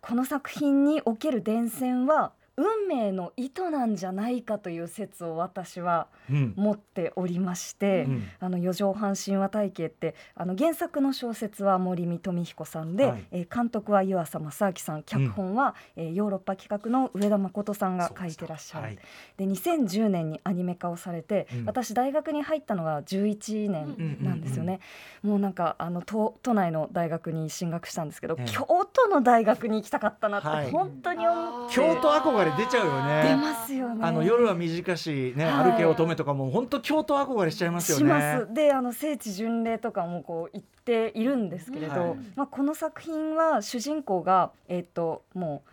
[0.00, 6.54] この作品における電線は運命の糸なんじゃないかという説を私はうん。
[6.56, 8.28] 持っておりまして、うん。
[8.40, 13.24] あの四畳半神話体系ってあの原作の小説は森見富彦さんで、はい。
[13.30, 15.02] えー監督は湯浅正明さん。
[15.02, 18.98] 脚本は、えーヨーロッパ企画の上田誠さんが書いてらっしゃる、はい。
[19.36, 21.64] で2010年にアニメ化をされて、うん。
[21.64, 24.80] 私大学に入ったのが11年なんですよね、
[25.22, 28.50] もうなんかあの都都内の大学に進学したんですけど、ええ。
[28.50, 30.70] 京都の大学に行きたかったなってはい。
[30.70, 33.22] 本当に思って、京都憧れ出ちゃうよね。
[33.28, 34.04] 出ますよね。
[34.04, 35.72] あの夜は短しね、はい。
[35.72, 38.04] 歩け乙女とかも本当京都憧れしちゃいますよね。
[38.04, 38.54] します。
[38.54, 42.16] であの聖地巡礼とかもこう行っているんですけれど、はい。
[42.36, 45.70] まあ、この作品は主人公が、えっともう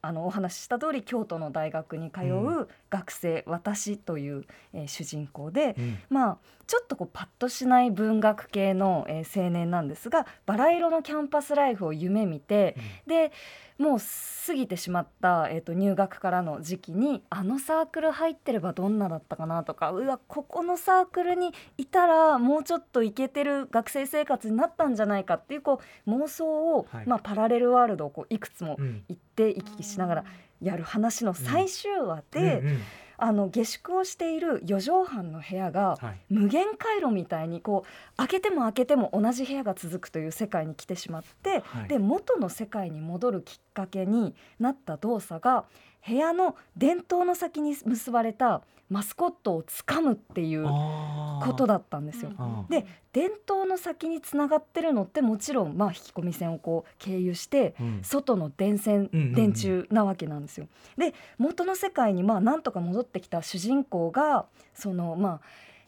[0.00, 5.98] あのお話しした通り京都の大学に通うう学生、私という、えー主人公で、うん。
[6.08, 12.76] まあちょっとこうパッとしない文学系の、えー青年なんですがバラ色のキャンパスライフを夢見て、
[13.06, 13.32] で
[13.78, 13.98] もう
[14.46, 27.06] 過ぎてしまった、えー、と入学からの時期にあのサークル入ってればどんなだったかなとかうわここのサークルにいたらもうちょっとイケてる学生生活になったんじゃないかっていうこう妄想を、はい。
[27.06, 29.04] まあ、パラレルワールドをこういくつもうん。
[29.08, 30.24] 行って行き来しながら
[30.60, 32.80] やる話の最終話で、うんうん
[33.18, 36.20] あの下宿をしている四畳半の部屋がはい。
[36.28, 41.88] 無限回路みたいにこう開けても開けても同じ部屋が続くという世界に来てしまって、はい。
[41.88, 45.64] で元の世界に戻るきっかけになった動作が
[46.06, 52.30] 部屋の伝統の先に結ばれたマスコットをつかむっていうことだったんですよ。
[52.70, 58.00] で伝統の先につながってるのってもちろんまあ引き込み線をこう経由してうん。
[58.02, 60.68] 外の電線電柱なわけなんですよ。
[60.96, 65.40] で元の世界にまあなんとか戻ってきた主人公がそのまあ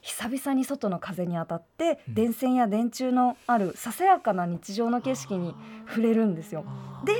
[0.02, 2.14] 久々に外の風に当たってうん。
[2.14, 5.54] 電線や電柱のあるささやかな日常の景色に
[5.88, 6.66] 触れるんですよ。
[7.06, 7.14] で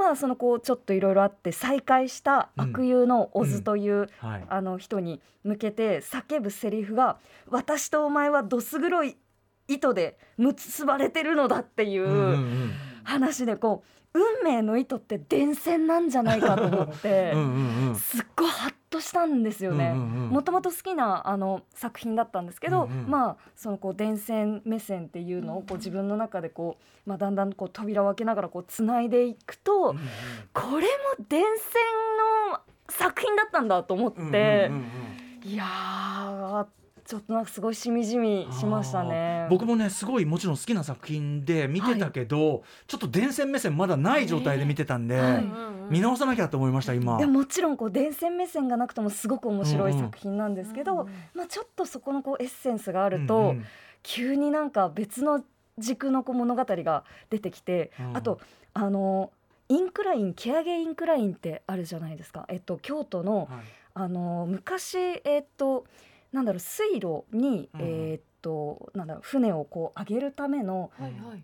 [0.00, 4.44] まあそのこうちょっといろいろあって再会した悪友のオズという、はい。
[4.48, 7.18] あの人に向けて叫ぶセリフが
[7.50, 9.18] 「私とお前はどす黒い
[9.68, 12.70] 糸で結ばれてるのだ」っていう。
[13.02, 13.82] 話でこ
[14.14, 17.32] う運命の糸って電線なんじゃないかと思って
[17.96, 18.48] すっごい
[18.90, 19.92] としたんですよね。
[19.92, 23.08] もともと好きなあの作品だったんですけど、うんうん。
[23.08, 26.76] まあそのこう電線目線っていうのをこう自分の中でこ
[27.06, 29.98] う、まあ、だんだんこう扉を開けながらこう繋いでいくと、うんうん
[30.52, 31.48] これも電線
[32.50, 34.74] の作品だったんだと思って、うんうんうん
[35.44, 35.48] うん。
[35.48, 36.66] いやー
[37.10, 39.48] ちょっとなんかすごいしみじみしましたね。
[39.50, 45.44] 僕もねすごいもちろん好きな作品で見てたけど、ちょっと電線目線まだない状態で見てたんで、はい
[45.90, 47.18] 見直さなきゃと思いました今。
[47.18, 53.64] いやもちろんこう電線目線がなくてもすごく面白い作品なんですけど、うんうんまあ、ちょっとそこのこうエッセンスがあると、うんうん。
[54.04, 55.42] 急になんか別の
[55.78, 58.16] 軸のこう物語が出てきて、うん。
[58.16, 58.38] あと
[58.72, 59.32] あの
[59.68, 63.58] インクラインケアゲインクラインってあるじゃないですか、えっと、京都のはい。
[63.92, 65.84] あの昔えっと
[66.32, 70.90] なんだろう水路に、うんえっとなんだろう船をこう上げるための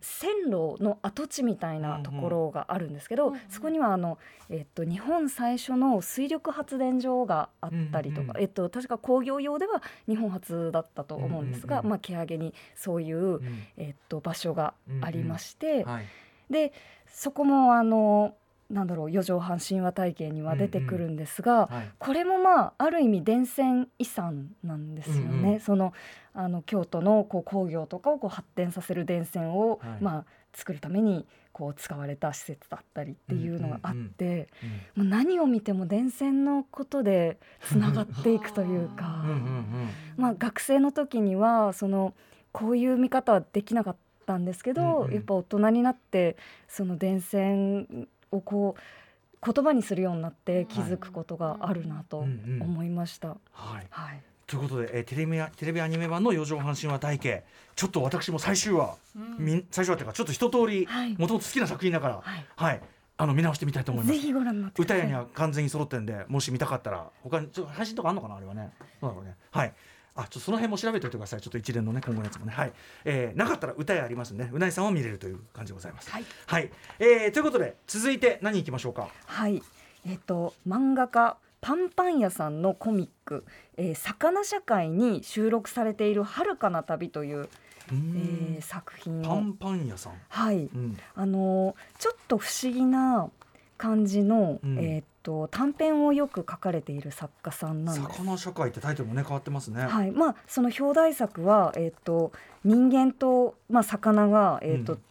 [0.01, 4.19] 線路の跡地みたいなところがあるんですけど、うんうんそこにはあの、
[4.49, 13.63] えっと、日本最初の水力発電所があったりとか、うんうんえっと、確か工業用では日本初だったと思うんですが、まあ、毛上げにそういう、うん。
[13.77, 16.07] えっと、場所がありまして、はい。
[16.51, 16.73] で
[17.07, 18.35] そこもあの
[18.71, 21.91] なんだろう四畳半神話体系には出てくるんですが、はい。
[21.99, 25.23] これもまあある意味伝染遺産なんですよね。
[25.23, 25.61] うんうん。
[25.61, 25.93] その
[26.35, 30.03] あの京都のこう工業とかをこう発展させる電線を、はい。
[30.03, 30.25] まあ
[30.57, 34.49] 作るためにこう使われた施設だったりっていうのがあって、
[34.97, 42.15] もう何を見ても電線のことでつながっていくというか、うんうんうんまあ学生の時にはその
[42.53, 45.15] こういう見方はできなかったんですけど、うんうん。
[45.15, 46.37] やっぱ大人になって
[46.69, 52.63] その電線をこう言葉にするようになって気づくことがあるなとうんうん。
[52.63, 53.29] 思いました。
[53.53, 53.87] はい。
[53.91, 54.23] はい。
[54.47, 57.45] ということで、えーテレビアテレビアニメ版の四畳半神話体系
[57.75, 58.95] ちょっと私も最終話、
[59.39, 61.11] み最終話っていうかちょっと一通りはい。
[61.19, 62.47] もともと好きな作品だからはい。
[62.57, 62.81] はい。
[63.19, 64.15] あの見直してみたいと思います。
[64.15, 64.83] ぜひご覧になって。
[64.83, 68.73] 歌屋には完全に揃ってんでもし見たかったら他にちょ配信とかあんのかなあれはね。
[69.01, 69.35] どうだろうね。
[69.51, 69.73] はい
[70.17, 71.41] あちょっとその辺も調べておいてください。
[71.41, 72.53] ちょっと一連のね今後のやつもね。
[72.53, 72.73] はい、
[73.05, 76.11] えー、なかったら歌屋ありますんでうないさんは見れるという感じでございます。
[76.11, 76.25] はい。
[76.47, 79.09] はい、えー、ということで続いて何いきましょうか？
[79.27, 79.63] はい。
[80.07, 83.45] えっ、と漫画家パンパン屋さんのコミック、
[83.77, 87.49] えー、魚社会に収録されている遥かな旅という、
[87.91, 88.57] えん。
[88.61, 89.21] ー作品。
[89.23, 90.13] をパンパン屋さん。
[90.29, 90.65] はい。
[90.65, 90.99] うん。
[91.15, 93.31] あのーちょっと不思議な
[93.79, 94.79] 感じの、うん。
[94.79, 98.19] えーっと短編をよく書かれている作家さんなんです。
[98.19, 102.31] 魚社会ってタイトルもね変わってますね、はい、まあその表題作はえーっと
[102.65, 105.03] 人間とまあ魚がえーっと、うん。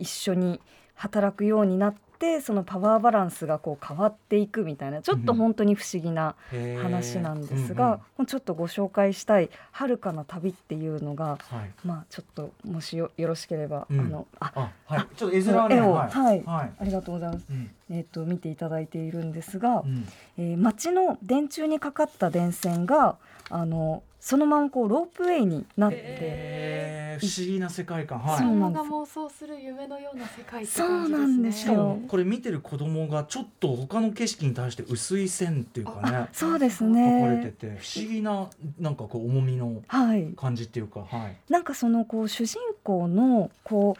[0.00, 0.60] 一緒に
[0.94, 6.36] 働くようになってそのパワーバランスがこう変わっていくみたいなちょっと本当に不思議な
[6.80, 11.70] 話なんですうんが、ちょっとご紹介したい「遥かな旅」っていうのがうんはい。
[11.84, 14.00] まあちょっともしよよろしければ、うん。
[14.00, 15.06] あのああはい。
[15.16, 16.10] ちょっと絵面はね絵をはい。
[16.10, 16.42] はい。
[16.44, 16.72] はい。
[16.78, 17.46] ありがとうございます。
[17.50, 17.70] うん。
[17.90, 20.06] えっと見ていただいているんですが、うん。
[20.38, 23.16] えー街の電柱にかかった電線が
[23.48, 31.98] あのそのままこうロープウェイになって、不思議な世界観はいそうなんです子供が妄想する夢のような世界ってそうなんですよ。
[32.06, 37.52] これ見てる子供がちょっと他の景色に対して薄い線っていうかねそうです書かれてね。
[37.58, 40.32] て不思議ななんかこう重みのはい。
[40.36, 43.96] 感じっていうかはいなんかそのこう主人公のこ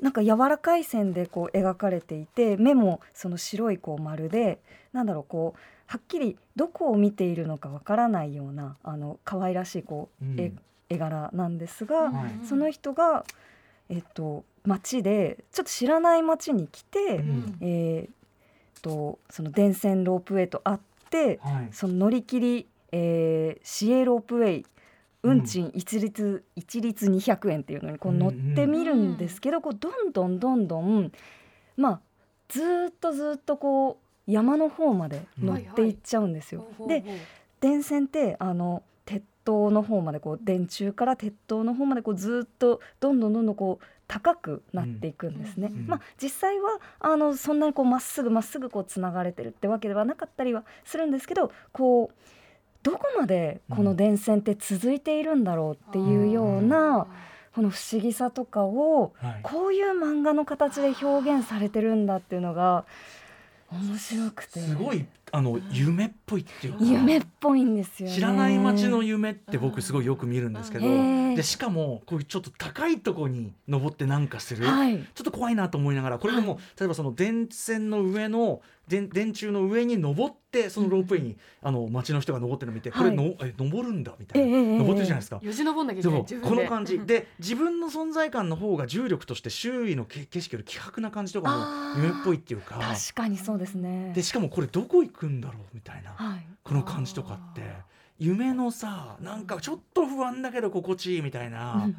[0.00, 4.58] うなんか柔らかい線でこう描かれていて目もその白いこう丸で
[4.92, 10.40] なんだろうこうはっきりどこを見ているのかわからないようなあの可愛らしいこう、うん。
[10.40, 10.52] 絵
[10.90, 12.46] 絵柄なんですが、はい。
[12.46, 13.24] その人が、
[13.88, 17.56] えっと、町でちょっと知らない町に来て、うん。
[17.60, 18.10] えーっ
[18.82, 20.78] とその電線ロープウェイと会っ
[21.10, 21.68] てはい。
[21.72, 24.66] その乗り切り、えー市営ロープウェイ
[25.22, 31.10] 運賃一律、一律200円っていうのにこう乗ってみるんですけど、こうどんどんどんどん
[31.78, 32.00] まあ
[32.48, 36.66] ずーっとずーっとこう山の方まで乗っていっちゃうんですよ。
[36.86, 37.04] で
[37.60, 45.68] 電線ってあの鉄塔の方までこう電柱から鉄塔の方までこうずっとどんどんどんどんこう高くなっていくんですね。
[45.70, 52.16] うんまあ実際はあのそんなにこうまっすぐまっすぐこうつながれてるってわけではなかったりはするんですけど、こう
[52.82, 57.06] どこまでこの電線って続いているんだろうっていうような
[57.54, 59.40] この不思議さとかをはい。
[59.42, 62.84] こういう漫画の形で表現されてるんだっていうのが
[63.74, 64.60] 面白くて。
[64.60, 66.78] すごいあの夢っぽいっていうか。
[66.84, 68.14] 夢っぽいんですよね。
[68.14, 70.86] 知らない街の夢って僕すごいよく見るんですけど。
[71.34, 74.96] でしかもこういうちょっと高いところに登ってなんかする、はい。
[74.96, 85.40] ちょっと怖いなと思いながらこれでも例えばその電線の上の電電柱の上に登ってそのロープウェイに、あの街の人が登ってるのを見て、これのえ登るんだみたいな、ええええ登ってるじゃないですか。
[85.42, 86.42] よじ登んなきゃいけない。
[86.42, 86.98] この感じ。
[86.98, 92.78] で自分の存在感の方が重力として周囲のけ景色より希薄な感じとかも夢っぽいっていうか。
[92.78, 94.12] 確かにそうですね。
[94.14, 96.46] でしかもこれどこ行くんだろうみたいなはい。
[96.62, 97.94] この感じとかって。
[98.16, 101.90] 夢のさなんかちょっと不安だけど心地いいみたいな、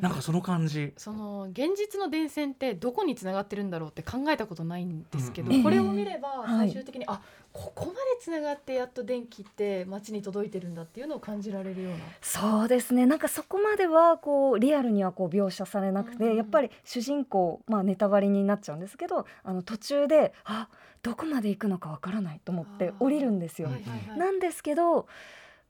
[0.00, 0.92] なんかその感じ。
[0.96, 6.70] その現実の電線ってどこにつながってるんだろうって考えたことないんですけど、うんうんこれを見ればはい。
[6.70, 7.20] 最終的に、あ
[7.52, 11.98] ここまでつながってやっと電気って街に届いてるんだっていうのを感じられるような。
[12.20, 13.06] そうですね。
[13.06, 20.68] なんかそこまではこうリアルにはこう描写されなくて、うんやっぱり主人公まあネタバレになっちゃうんですけど、あの途中であ
[21.02, 23.68] どこまで行くのかわからないと思って降りるんですよ。
[23.68, 25.08] はいなんですけど。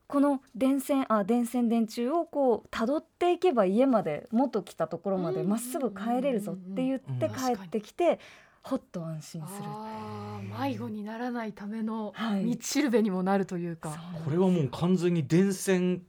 [0.07, 8.19] この電線あ電線電柱をこう辿っていけば家まで元来たところまでうんまっすぐ帰れるぞって言ってうん帰ってきて
[8.63, 9.69] ほっと安心する。
[10.59, 12.57] 迷子にならないためのはい。
[12.57, 13.97] 道しるべにもなるというか。
[14.25, 16.03] これはもう完全に電線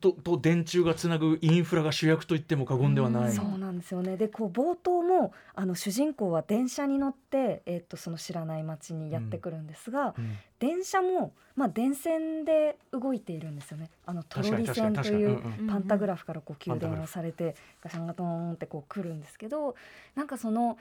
[0.00, 3.32] とと電柱がつなぐインフラが主役と言っても過言ではない。
[3.32, 4.16] そうなんですよね。
[4.16, 10.38] でこう冒頭もあの主人公は電車に乗って、えっとその知らない町にやってくるんですが、うん。
[10.58, 13.90] 電車も、まあ、電線で動いているんですよね。
[14.06, 19.74] あのトロリ線というパンタグラフからこう給電をされてガシャンガトーンってこう来るんですけど
[20.14, 20.78] なんかその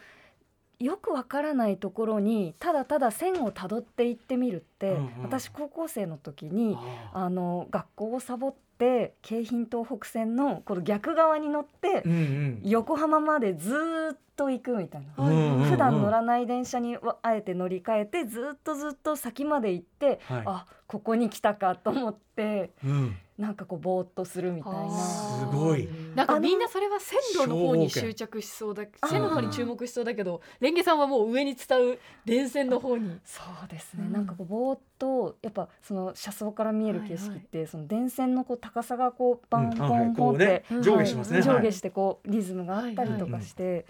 [0.79, 5.11] よくわからないところにただただ線をたどっていってみるって、うんうん。
[5.23, 6.77] 私高校生の時に
[7.13, 12.61] あの学校をサボって京浜東北線のこの逆側に乗ってうんうん。
[12.63, 15.25] 横浜までずーっと行くみたいな。
[15.25, 15.69] うんうんうん。
[15.69, 20.43] 普段乗らない電車にわあえて乗り換えてずっとずっと先まで行って、はい。
[20.45, 24.89] あここに来たかと思ってうんなんかこうぼーっとするみたいな。
[24.89, 25.88] すごい。
[26.13, 33.17] なんかみんなそれは線路の方に執着しそうだ線の方に注目しそうだけどレンゲさんはもう上に伝う電線の方に。
[33.23, 34.12] そうですね、うん。
[34.12, 39.78] なんかこうぼーっとやっぱその車窓から見える景色って、その電線のこう高さがこうバンうん。
[39.78, 39.99] バあはい。
[39.99, 41.39] こうンボンって、ね上下しますね。
[41.39, 41.47] はい。
[41.47, 43.86] 上下してこうリズムがあったりとかして、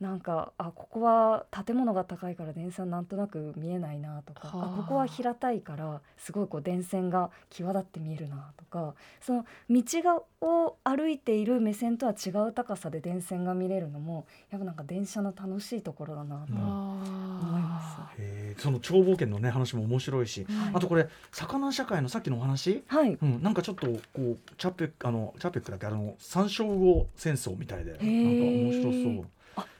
[0.00, 4.74] なんかあここは建物が高いから電線なんとなく見えないなとかはあ。
[4.74, 18.62] あここは平たいからすごいこう電線が際立って見えるなとかその道がを歩いている目線とは違う高さで電線が見れるのもやっぱなんか電車の楽しいところだなとうん思います。
[18.62, 23.18] その超冒険のね話も面白いし、あとこれ魚社会のさっきのお話、はい。
[23.20, 29.26] うん、なんかちょっとこうチャペックあのチャペックだっけあの山椒魚戦争みたいでなんか面白そう。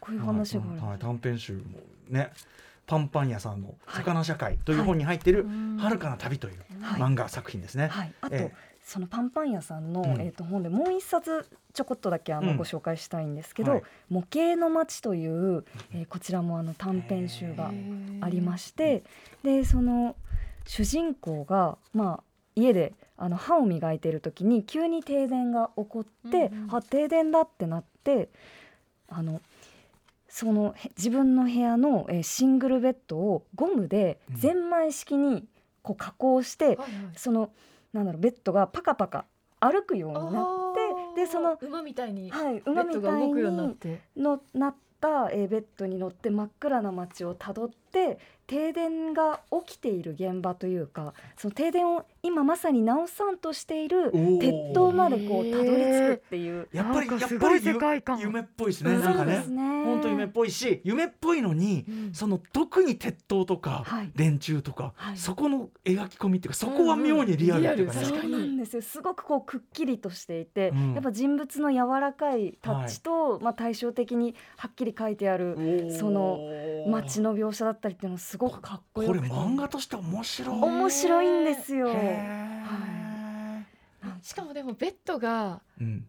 [0.07, 1.61] あこういう話があるはいはい短編集も
[2.09, 2.31] ね
[2.87, 5.33] パンパン屋さんの「魚社会」という本に入ってい。
[5.33, 5.47] る
[5.79, 7.01] 「遥かな旅」というはい。
[7.01, 7.89] 漫画作品ですね。
[7.89, 10.21] はい、あと、えそのパンパン屋さんの、うん。
[10.21, 12.57] えー、と本でもう一冊ちょこっとだけあの、うん。
[12.57, 13.83] ご紹介したいんですけど「はい。
[14.09, 17.73] 模型の街」という、えーこちらもあの短編集が
[18.21, 19.03] ありまして
[19.43, 20.15] でその
[20.65, 26.75] 主人公が、まあ、家であの歯を磨いている時に急に停電が起こって、うんうん。
[26.77, 28.29] あ停電だってなって
[29.09, 29.41] あの
[30.37, 34.37] そのへ自分の部屋の、えーシングルベッドをゴムでうん。
[34.37, 35.47] ゼンマイ式に
[35.81, 36.89] こう加工して、はいはい。
[37.17, 37.49] その
[37.95, 39.25] なんだろうベッドがパカパカ
[39.61, 56.69] 歩くようになってでその、馬みたいにはい、ベッ馬みたいドが動くようになっにてのなった、えーベッドに乗って真っ暗な街をたどってって停電が起きている現場というかその停電を今まさに直さんとしている鉄塔までこうたどり着くっていう。
[56.73, 58.19] やっぱりやっぱりすごい世界観。
[58.19, 59.01] ゆ夢っぽいですね、うん。
[59.01, 59.45] なんかね。
[59.85, 62.15] 本当夢っぽいし夢っぽいのに、うん。
[62.15, 64.11] その特に鉄塔とか、はい。
[64.17, 65.17] 電柱とか、はい。
[65.17, 68.83] そこの描き込みっていうかそこは妙にリアルっていうかね、うんそうなんですよ。
[68.83, 70.95] すごくこうくっきりとしていて、うん。
[70.95, 76.41] やっぱ人物の柔らかいタッチと、まあ、対照的にはっきり書いてあるその
[76.89, 79.29] 街の描写だったりっていうのすごくかっこよこくて。
[79.29, 80.57] れ漫画として面白い。
[80.61, 81.91] 面白いんですよ。
[81.95, 82.57] へ
[84.23, 85.61] しかもでもベッドが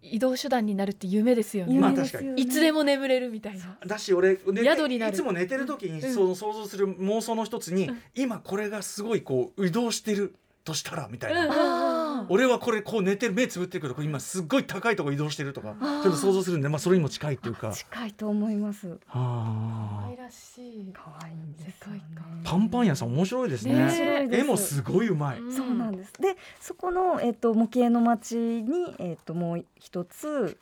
[0.02, 2.42] 移動手段になるって夢ですよね、まあ夢ですよね。
[2.42, 3.78] いつでも眠れるみたいな。
[3.86, 5.14] だし俺寝て宿になる。
[5.14, 6.14] いつも寝てる時にうん。
[6.14, 8.02] その想像する妄想の一つに、うん。
[8.16, 11.87] 今これがすごいこう移動してるとしたらみたいな、うん
[12.30, 17.72] 俺はこれこう寝てる目つぶってるけどこれ今すっごい高いとこ移動してるとかちょっと想像するんで、まあ、それにも近いっていうか。
[17.72, 18.88] 近いと思います。
[18.90, 22.02] は可あ愛らしい可愛いんですよね
[22.44, 24.28] パンパン屋さん面白いですね。
[24.28, 25.40] ね絵もすごいうまい。
[25.40, 26.14] うんそうなんです。
[26.14, 30.58] で、そこのえっ、と模型の街にえっ、ともう一つ、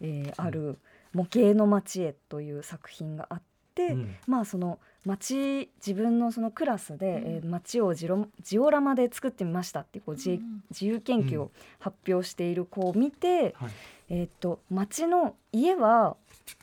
[0.00, 0.78] えーある
[1.12, 3.42] 模型の街へという作品があっ
[3.74, 7.36] て、うんまあその街自分のそのクラスで、うん。
[7.36, 10.62] えー街をジロジオラマで作ってみましたってこう自,、うん。
[10.70, 13.70] 自由研究を発表している子を見て、はい。
[14.08, 16.16] えっ、と街の家は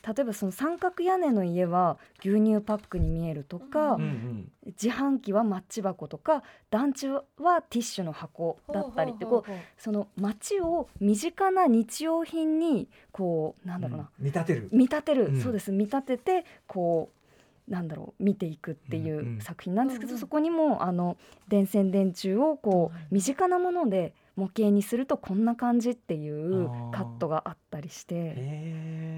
[0.06, 4.52] 例えばその三角屋根の家は牛乳パックに見えるとか、うんうんうん。
[4.66, 7.22] 自販機はマッチ箱とか団地は
[7.68, 14.68] ティッシュの箱だったりってこうその街を身近な日用品にこうなんだろうな、見立てる。
[14.72, 15.40] 見立てる、うん。
[15.40, 15.70] そうです。
[15.70, 17.23] 見立ててこう
[17.68, 19.38] なんだろう見ていくっていうんうん。
[19.38, 20.20] う作品なんですけど、うんうん。
[20.20, 21.16] そこにもあの
[21.48, 28.14] 電線電柱をこう身近なもので模型にするとこんな感じっていうカットがあったりして。
[28.14, 28.34] へ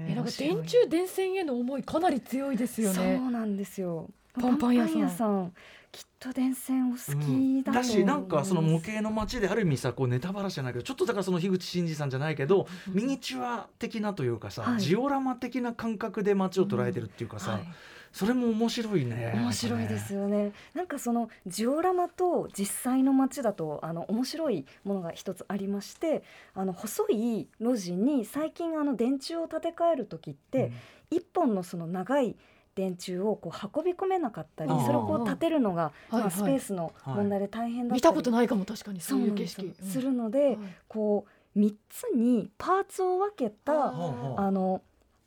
[0.09, 4.09] えなんか電柱電線への思いかなり強いですよそねうなんですよ。
[4.39, 5.53] パンパン屋さん。
[5.91, 14.79] きっと電線お好きだと思います、だしなんかその模型の街である意味さこうネタバラシじゃないけどちょっとだからその樋口真嗣さんじゃないけどミニチュア的なというかさ、はい。
[14.79, 17.61] ジオラマ的な感覚で街を捉えてるっていうかさ、はい
[18.11, 19.31] それも面白いね。
[19.35, 20.51] 面白いですよね。
[20.73, 30.71] なんかそのジオラマと実際の街だとあの面白いものが一つありまして、あの細い路地に最近あの電柱を建て替える時って
[31.09, 32.35] 一、本のその長い
[32.75, 36.21] 電柱をこう運び込めなかったりそれをこう立てるのが、はいはい。
[36.21, 39.73] まあ、スペースの問題で大変だったり、見たことないかも確かにそそうういう景色。
[39.81, 40.57] するので、はい。
[40.87, 44.81] こう3つにパーツを分けたあの、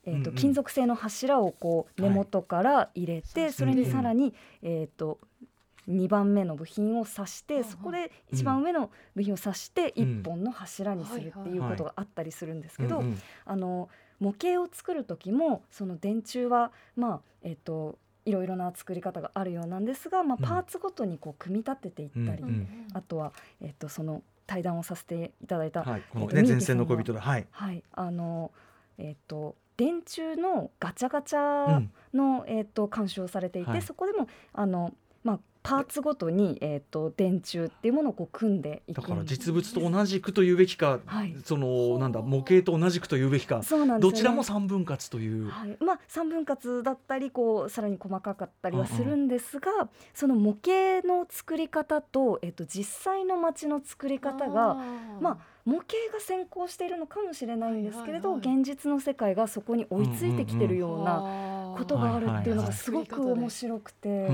[0.07, 5.19] えーと金属製の柱をこう根元から入れて、はいそれにさらに、えー、と
[5.89, 10.05] 2番目の部品を刺して、そこで一番上の部品を刺してうん。
[10.21, 13.03] 1本の柱にするっていうことがあったりするんですけど、
[13.45, 13.89] あの
[14.21, 20.47] 模型を作る時もその電柱はまあえっ、といろいろな作り方があるようなんですが、まあ、うん。
[20.47, 22.45] パーツごとにこう組み立てていったり、
[22.93, 27.21] あとは、えっとその対談をさせていただいた、はい、このえっとね前線の恋人だ。
[27.21, 27.47] はい。
[27.51, 28.53] はい、あの
[28.99, 31.91] えっ、と電柱のガチャガチうャん。
[32.13, 33.83] の、えっ、と監修をされていて、はい。
[33.83, 34.93] そこでもあの
[35.25, 41.37] まあパーツごとにえっ、と電柱っていうものをこう組んでいくだから実物と同じくというべきか、はい。
[41.45, 44.13] そのなんだ模型と同じくというべきか、そうなんですよね。
[44.13, 45.51] どちらも三分割という。
[45.51, 49.71] はい、まあ三分割だったりこうさらに細かかったりはするんですが、
[50.15, 54.77] その模型の作り方とえっ、と実際の街の作り方が
[55.21, 58.61] まあ模型が先行しているのかもしれないんですけれど、はいはいはい。
[58.63, 61.23] 現実の世界がそこに追いついてきてるような
[61.77, 64.29] ことがあるっていうのがすごく面白くて、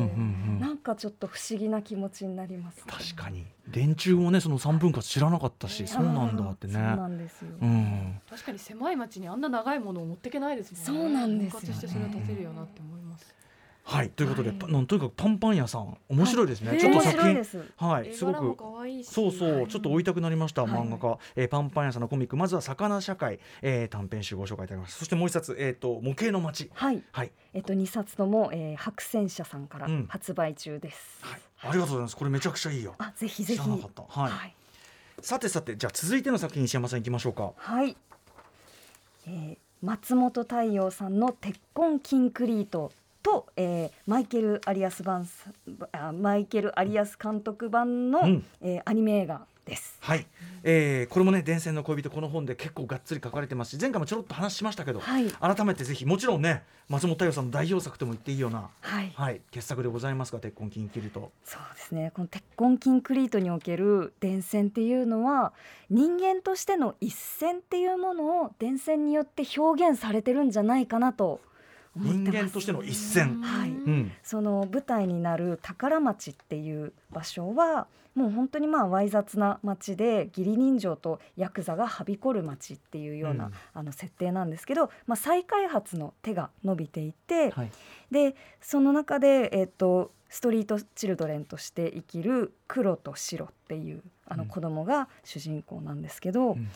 [0.60, 3.44] なんかちょっと不思議な気持ちになります、確かに。
[3.68, 5.86] 電柱もねその三分割知らなかったし、ね。
[5.88, 6.74] そうなんだってね。
[6.74, 8.20] そうなんですよ、うん。
[8.30, 11.02] 確かに狭い町にあんな長いものを持っていけないですもんね。
[11.02, 13.34] そうなんですよ分割してそれを立てるよなって思います
[13.88, 14.10] はい。
[14.10, 14.58] ということで、はい。
[14.58, 16.70] パなんとにかくパンパン屋さん面白いですね。
[16.70, 18.12] はいちょっと面作品はい。
[18.12, 18.56] すごく。
[19.04, 20.72] そうそう、はいちょっと追いたくなりました、はい。
[20.72, 22.36] 漫画家、えーパンパン屋さんのコミック。
[22.36, 24.98] まずは魚社会、えー短編集ご紹介いただきます。
[24.98, 26.68] そしてもう一冊えっ、と模型の街。
[26.74, 27.00] はい。
[27.12, 30.06] はい、えっと二冊とも、えー、白戦車さんからうん。
[30.08, 32.16] 発売中です、はい、ありがとうございます。
[32.16, 32.96] これめちゃくちゃいいよ。
[32.98, 33.60] あぜひぜひ。
[33.62, 34.02] 知らなかった。
[34.02, 34.54] はい、はい。
[35.20, 37.52] さてさてじゃあ続いての作品石山さん行きましょうか。
[37.56, 37.96] はい、
[39.28, 42.90] えー松本太陽さんの「鉄痕キンクリート」
[43.26, 45.28] と、えーマイケル・アリアス版
[46.20, 48.44] マイケル・アリアス監督版の、うん。
[48.62, 49.98] えーアニメ映画です。
[50.00, 50.24] はい、
[50.62, 59.40] えーこれもね伝説の恋人この本で結構がっつり書かれてますし前回もちょろっと話しましたけど、はい、改めてぜひもちろんね松本太陽さんの代表作とも言っていいようなはい、はい。
[59.50, 62.12] 傑作でございますが鉄痕金切るとそうですね。
[62.14, 65.52] この「鉄痕キンクリート」における電線っていうのは
[65.90, 71.40] 人間としての一線っていうものを電線によって表現されてるんじゃないかなと
[71.96, 73.40] 人間としての一線。
[73.40, 73.70] はい。
[73.70, 74.12] うん。
[74.22, 83.52] その舞台になる宝町っていう場所はもう本当にまあわい雑な町で義理人情とヤクザがはびこる町っていうような、うん。
[83.74, 87.70] あの設定なんですけど、まあ、再開発の手が伸びていて、はい。
[88.10, 94.48] でその中で、えっとストリートチルドレンとして生きる黒と白っていうあのうん。
[94.48, 96.68] 子供が主人公なんですけど、うん。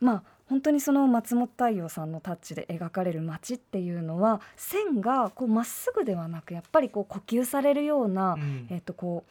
[0.00, 0.22] まあ
[0.52, 8.66] 本当にその松本太陽さんのタッチで描かれる街っていうのは線がこうまっすぐではなくやっぱりこう呼吸されるような、うん。
[8.68, 9.24] えっとこ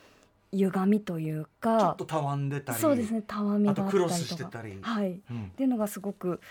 [0.52, 4.80] う歪みというちょかっとたわんでたりそうですねたわみがあったりあとクロスしてとかたり。
[4.82, 5.12] はい。
[5.12, 5.50] っうん。
[5.56, 6.42] ていうのがすごく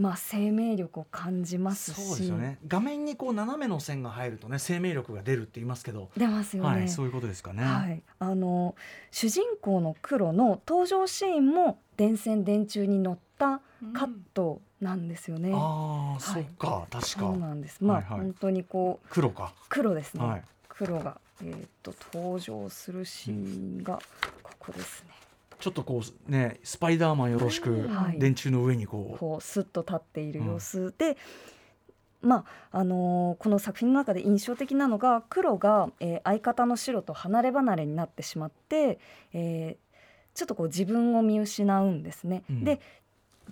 [0.00, 6.68] まあ生命力を感じますしそうですよね画面にこう斜めの線が入るとね生命力が出るって言いますけど、出ますよね。
[6.68, 7.62] はい、そういうことですかね。
[7.62, 8.74] はい、あの
[9.10, 13.60] 主人公の黒の登場シーンも電線電柱に乗った
[13.92, 15.52] カットなんですよね。
[15.54, 17.78] ああ、いそっか確そうかなんです。
[17.82, 19.52] まあ、はいはい本当にこう黒か。
[19.68, 20.24] 黒ですね。
[20.24, 23.98] はい黒がえーっと登場するシーンが
[24.42, 25.19] ここですね。
[25.60, 28.18] ちょっとこうねスパイダーマンよろしくはい。
[28.18, 30.94] 電柱の上にこう、こうスッと立っている様子。
[30.96, 31.16] で、
[32.22, 38.98] まああのーこの作品の中で印象的なのが黒が、えー相方の白と離れ離れになってしまって、
[39.32, 39.90] えー
[40.32, 42.44] ちょっとこう自分を見失うんですね。
[42.48, 42.64] うん。
[42.64, 42.80] で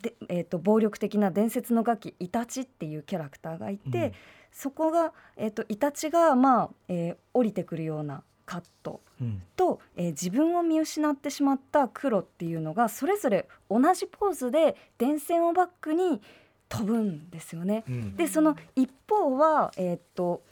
[0.01, 4.13] で、えー、と暴力的な伝説のガキイタチっていうキャラクターがいて、うん。
[4.53, 9.42] そこが、えー、とイタチが、まあえー降りてくるようなカットうん。
[9.57, 16.22] と、えー自分を見失ってしまった黒っていうのがそれぞれ同じポーズで電線をバックに
[16.70, 17.84] 飛ぶんですよね。
[17.86, 18.16] うん。
[18.16, 20.42] でその一方は、えーっと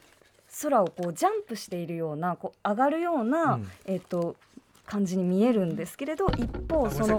[0.63, 3.71] 空をこうジャンプしているようなこう上がるような、うん。
[3.87, 4.37] えーっと
[4.85, 7.17] 感じに見えるんですけれど一方あその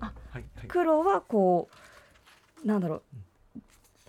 [0.00, 0.44] あはいはい。
[0.68, 1.68] 黒はこ
[2.62, 3.02] うなんだろう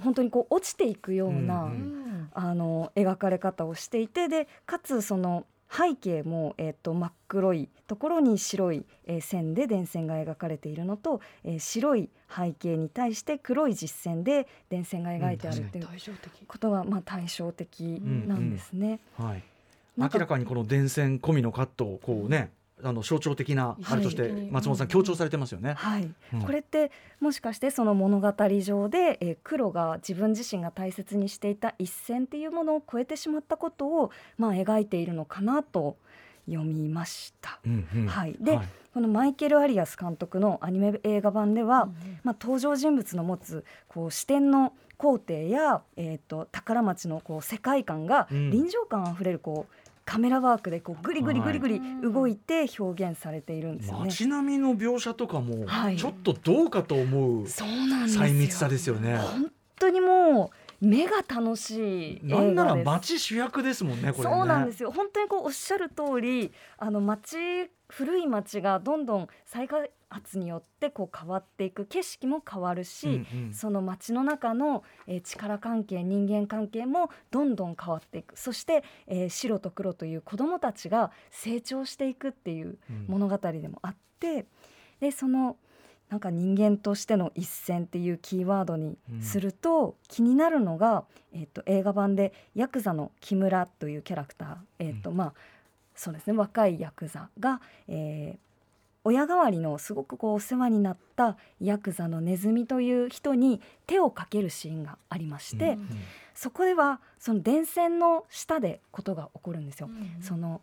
[0.04, 2.30] 本当にこう落ちていくような、うんうんうん。
[2.34, 15.88] あの描かれ方をしていてでかつその背景も、えー、と真っ黒いところに白い、えー線で電線が描かれているのと、えー白い背景に対して黒い実線で電線が描いてあるっていう
[16.48, 19.00] ことが、まあ、対照的なんですね。
[19.18, 19.44] はい。
[19.98, 22.52] なんか明らかにこの電線込みのカットをこうね
[22.84, 25.74] あの象徴的なあれとしてはい松本さん強調されてますよね。
[25.74, 26.42] はい、うん。
[26.42, 35.98] これってもしかしてその物語上で、えー黒が自分自身が大切にしていた一線っていうものを超えてしまったことを、まあ、描いているのかなと
[36.46, 37.60] 読みました。
[37.66, 38.08] うんうん。
[38.08, 38.36] はい。
[38.40, 38.60] で
[38.94, 48.52] このマイケル・アリアス監督のアニメ映画版では、うんまあ、登場人物の持つこう視点の工程や、えー、と宝町のこう世界観がうん。
[48.52, 54.06] 臨場感あふれるこうカメラワークでこうグリグリグリグリはい動いて表現されているんですよね。
[54.06, 59.18] 街並みの描写とかもはいちょっとどうかと思う細密さですよね。
[59.18, 62.20] 本当にもう目が楽しい。
[62.24, 64.36] なんなら街主役ですもんねこれね。
[64.36, 67.38] そうなんですよ本当にこうおっしゃる通りあの町
[67.88, 84.48] 古い町がどんどん再開発によってこう変わっていく景色も変わるし、うんうんその町の中の、えー力関係人間関係もどんどん変わっていくそして、えー白と黒という子どもたちが成長していくっていううん物語でもあって
[85.00, 85.58] でその
[86.12, 95.34] なんか人間としての一線っていうキーワードにすると、気になるのが、えっと映画版でヤクザの木村というキャラクター、えっとまあ
[95.96, 96.34] そうですね。
[96.34, 98.52] 若いヤクザが、えー
[99.04, 105.90] 親代わりのすごくこうお世話になったヤクザのネズミという人に手をかけるシーンがありまして、うん
[106.34, 109.90] そこではその電線の下でことが起こるんですよ。
[109.90, 110.24] うん。
[110.24, 110.62] その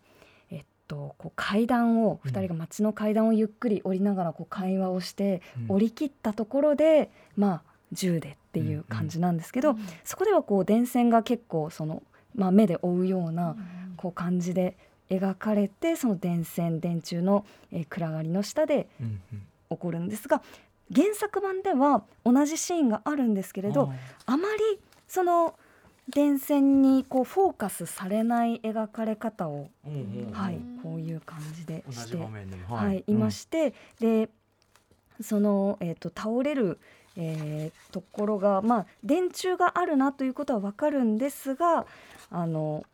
[0.89, 2.31] とこう階段をうん。
[2.31, 5.77] 2人が街の階段をゆっくり降りながらこう会話をして、うん。
[5.77, 7.63] 降り切ったところでまあ
[7.93, 9.79] 銃でっていう感じなんですけど、うん。
[10.03, 12.03] そこではこう電線が結構その、
[12.35, 13.95] まあ、目で追うようなうん。
[13.97, 14.77] こう感じで
[15.11, 18.89] 描かれてその電線電柱の、えー暗がりの下で
[19.71, 20.43] 起こるんですが
[20.95, 23.93] 原作版では同じシーンがあるんですけれど
[24.27, 25.55] あまりその
[26.09, 29.69] 電線にこうフォーカスされない描かれ方を、
[30.33, 32.17] はい、こういう感じでして
[32.69, 34.29] はい、いまして、で
[35.21, 36.79] その、えー、と倒れる、
[37.17, 41.87] えーところが、まあ、電柱があるなということは分かるんですが
[42.31, 42.85] あの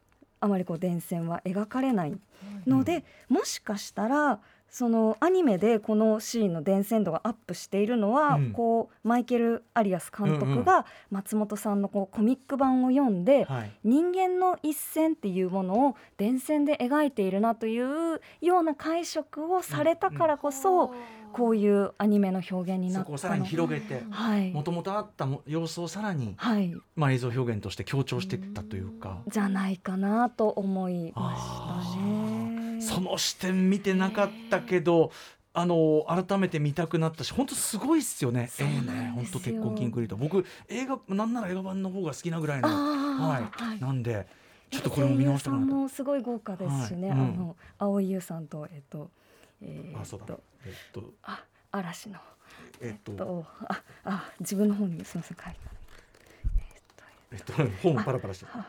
[0.41, 2.19] あまりこう電線は描かれない
[2.67, 4.41] ので、もしかしたら
[4.75, 8.51] そのアニメでこのシーンの伝線度がアップしているのは、うん。
[8.51, 10.41] こうマイケル・アリアス監うんうん。
[10.41, 13.71] 督が松本さんのこうコミック版を読んで、はい。
[13.85, 20.93] 人間の一線っていうものを電線で描いているなというような解釈をされたからこそ、
[21.33, 24.51] こういうアニメの表現になったのそこをさらに広げてはい。
[24.51, 26.75] もともとあったも様子をさらに、はい。
[26.97, 29.19] まあ、映像表現として強調していったというか。
[29.29, 32.54] じゃないかなと思いましたね。
[32.85, 35.11] その視点見てなかったけど
[35.53, 38.51] あの改めて見たくなったし本当すごいっすよね。
[38.59, 43.81] ええね本当鉄痕キンクリート僕映画なんなら映画版の方が好きなぐらいのあはい、ーはい。
[43.81, 44.27] なんで
[44.71, 47.19] ちょっとこれも見直したくなもすごい豪華ですしね、はい。
[47.19, 47.25] うん。
[47.25, 49.11] あの青井優さんとえっと
[49.63, 50.25] えーあそうだ。
[50.25, 51.13] っとえっと。
[51.23, 52.19] あ嵐の。
[52.81, 53.13] えっと。
[53.13, 55.59] とああ自分の方にすみません書いて
[57.33, 58.67] えっと本パラパラしてあ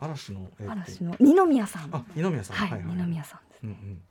[0.00, 0.72] 嵐のえっと。
[0.72, 1.94] 嵐の二宮さん。
[1.94, 2.56] あ二宮さん。
[2.56, 4.02] はい、二宮さんですうんうん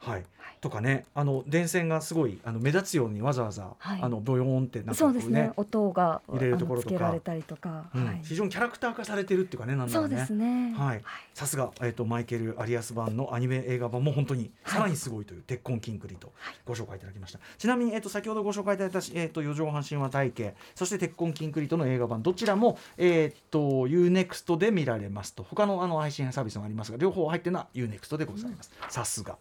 [0.00, 0.24] はい、はい。
[0.60, 4.02] とかねあの電線がすごいあの目立つようにわざわざ、はい。
[4.02, 6.96] あのボヨーンってなんかね音が入れるところとか。
[6.96, 8.06] あのつけられたりとか、うん。
[8.06, 10.74] はい、非常にキャラクター化されてるっていうかねなんだろうね。
[10.76, 11.02] はい、
[11.34, 16.32] さすが、えー、とマイケル・アリアス版のアニメ映画版も本当にはいさらにすごいという「鉄痕キンクリ」と
[16.64, 25.42] ご紹介いただきました、ちなみに、えー、と先ほどご紹介いただいた、えー、と四畳半神話体系そして「鉄痕キンクリ」との映画版どちらも、えー、と UNEXT で見られますと。
[25.42, 28.70] 他のあの配信サービスもありますが両方入ってるのは UNEXT でございます。
[28.88, 29.36] さすが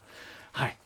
[0.51, 0.77] はい。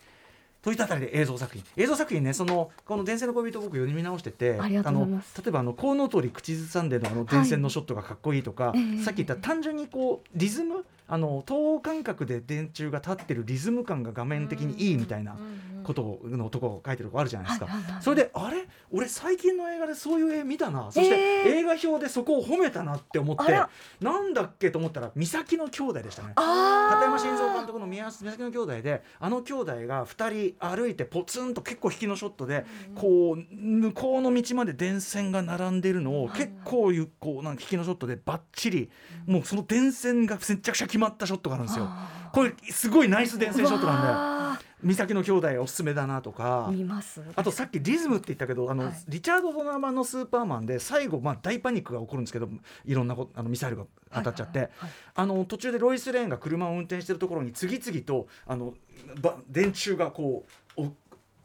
[0.61, 1.64] といったあたりで映像作品。
[1.76, 9.03] 映像作品ねそのこの「電線の恋人」僕読み直しててあの例えばあのコウノトリ口ずさんでのあの電線のショットがかっこいいとか、ええ。
[9.03, 15.36] さっき言った単純にこうリズムあの等間隔で電柱が立ってるリズム感が画面的にいいみたいな
[15.84, 17.68] ことのとこを書いてるとこあるじゃないですか。
[18.01, 18.68] それであれ？
[18.91, 20.91] 俺最近の映画でそういう絵見たな。
[20.91, 23.70] そしてえー映画表でそこを褒めたなって思ってあら。
[23.99, 26.32] なんだっけと思ったら三崎の兄弟でしたね。
[26.36, 38.89] あ片山晋三監督の宮三崎の兄弟であの兄弟が2人歩いてポツンと結構引きのショットでこう向こうの道まで電線が並んでるのを結構こうなんか引きのショットでバッチリ
[39.26, 41.89] もうその電線がめちゃくちゃ決まったショットがあるんですよ。
[42.32, 46.68] これすごいナイス電線ショットなんでわ三崎の兄弟おすすめだなとか。
[46.70, 47.24] ー見ます？
[47.36, 48.94] あとさっきリズムって言ったけどあの、はい。
[49.08, 52.48] リチャード・ドナーマンのスーパーマンで最後、まあ、大パニックが起こるんですけど
[52.86, 54.91] いろんなこあのミサイルが当たっちゃって、はいはいはい。
[55.16, 58.76] あの途中でロイス・レーンが車を運転してるところに次々とあの
[59.20, 60.62] ば電柱がこうお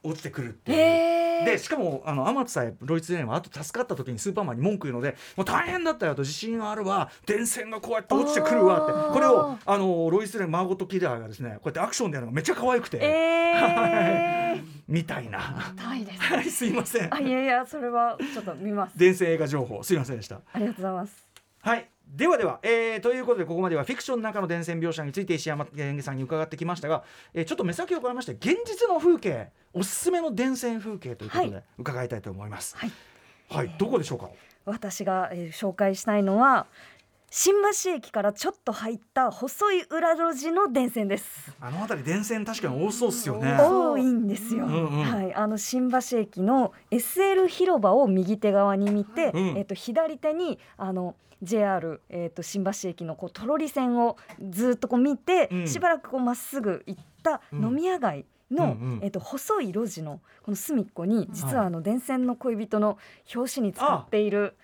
[0.02, 1.18] 落ちてくるっていう。
[1.44, 9.14] でしかもあの天津さえロイス・レーンはあと助かった時にスーパーマンに文句言うのでもう大変だったよと自信があるわ電線がこうやって落ちてくるわって。
[9.14, 15.72] これをあのロイス・レーンマーゴット・キラーがですねこうやってアクションでやるのがめっちゃ可愛くて、えー、 みたいな。
[15.72, 16.20] 見たいです。
[16.32, 17.14] はいすいません。
[17.14, 18.98] あいやいやそれはちょっと見ます。
[18.98, 19.82] 電線映画情報。
[19.82, 20.40] すいませんでした。
[20.52, 21.28] ありがとうございます。
[21.60, 27.04] はいではでは、えーということでここまではフィクションの中の電線描写について石山源さんに伺ってきましたが、
[27.34, 32.76] えーちょっと目先を変えまして現実の風景おすすめの電線風景ということはで伺いたいと思います。
[32.76, 32.92] はい、
[33.50, 34.30] はい、どこでしょうか？
[34.64, 36.66] 私が、えー紹介したいのは
[37.30, 37.52] 新
[37.84, 41.54] 橋駅からちょっと入った細い裏路地の電線です。
[41.60, 43.54] あの辺り電線確かに多そうっすよね。
[43.60, 44.64] 多いんですよ。
[44.64, 45.02] うんうん。
[45.02, 49.58] はい、あの新橋駅の SL 広場を右手側に見て、うん。
[49.58, 54.16] えっと左手にあの JR えっと新橋駅のこうトロリ線を
[54.50, 55.68] ずっとこう見て、うん。
[55.68, 57.64] しばらくこうまっすぐ行ったうん。
[57.64, 59.00] 飲み屋街の、うんうん。
[59.02, 62.98] えっと細い路地のこの隅っこに実ははいあの電線の恋人の
[63.34, 64.54] 表紙に使っている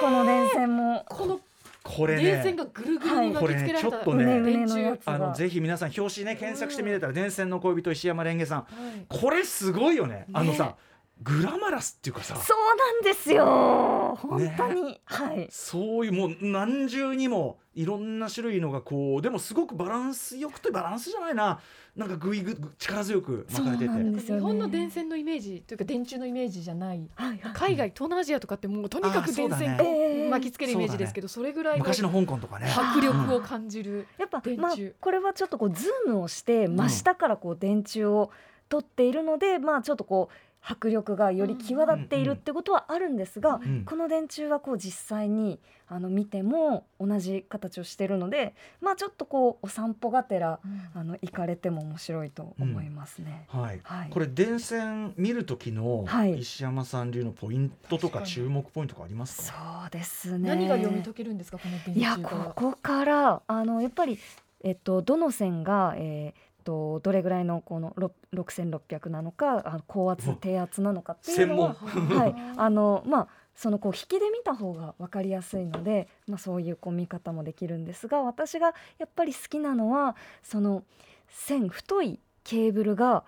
[0.00, 1.40] この電線もこの
[1.82, 2.22] これね。
[2.22, 4.04] 電線がぐるぐるに巻きつけられたはい。
[4.04, 8.58] これねちょっとねあのぜひ皆さん表紙ね検索してみれたら電線の恋人石山レンゲさん。
[8.60, 9.06] はい。
[9.08, 10.26] これすごいよね。
[10.32, 10.76] あのさ
[11.22, 12.34] グラマラスっていうかさ。
[12.36, 14.16] そうなんですよ。
[14.20, 15.48] 本当に、はい。
[15.50, 21.60] そういうもう何重にもいろんな種類のがこうでもすごくバランスよくとバランスじゃないな。
[21.94, 23.86] なんかぐいぐい力強く巻かれてて。
[23.86, 24.40] そうなんですよね。
[24.40, 27.06] 日本の電線のイメージというか電柱のイメージじゃない。
[27.14, 27.52] はいはい。
[27.52, 32.66] 海外東南アジアとかってもうとにかく電線巻きつけるイメージですけどそれぐらいの昔の香港とかね。
[32.74, 38.30] 迫力を感じるやっぱまあこれはちょっとこうズームをして真下からこう電柱を
[38.70, 45.58] 取っているので、まあちょっとこう迫力がより際立っているってことはあるんですが、うんこの電柱はこう実際に
[45.88, 50.60] あの見ても同じ形をしているので、まあちょっとこうお散歩がてら
[50.94, 53.46] あの行かれても面白いと思いますね。
[53.48, 54.10] はい、はい。
[54.10, 56.38] これ電線見る時のはい。
[56.40, 60.48] 石山さん流のポイントとか注目ポイントとかありますそかうですね。
[60.48, 64.18] 何が読み解けるんですかこの電いや柱からここからあのやっぱり、
[64.62, 80.84] えっと、どの線が、えーっとどれぐらいのこのろ6600なのかあの高圧低圧なのかっていうのは、専はい、 あのまあそのこう引きで見た方が分かりやすいので、まあ、そういうこう見方もできるんですが私がやっぱり好きなのはその
[81.28, 83.24] 線太いケーブルが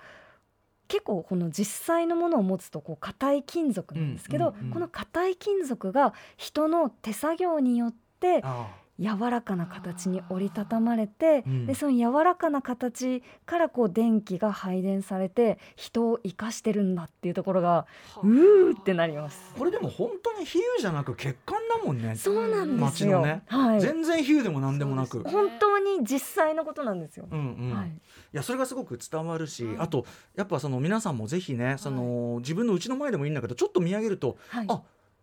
[0.89, 8.69] 結構この実際のものを持つとこう硬い金属なんですけど、この硬い金属が人の手作業によってあ
[9.01, 17.87] 柔らかな形に折りたたまれて、うんでその柔らかな形からこう電気が配電されて人を生かしてるんだっていうところが
[18.23, 19.55] うーってなります。
[19.57, 23.23] これでも本当に比喩じゃなく血管だもんねそうなんですよ。
[23.25, 23.81] ねはい。
[23.81, 27.27] 全然比喩でも何でもなくそうです本当に実際のことなんですよ。
[27.31, 27.93] うんうん、はいい、
[28.33, 34.67] やそれがすごく伝わるし、はいあとやっぱその皆さんもぜひねその、自分の家の前でもいいんだけどちょっと見上げるとはい。
[34.69, 34.83] あ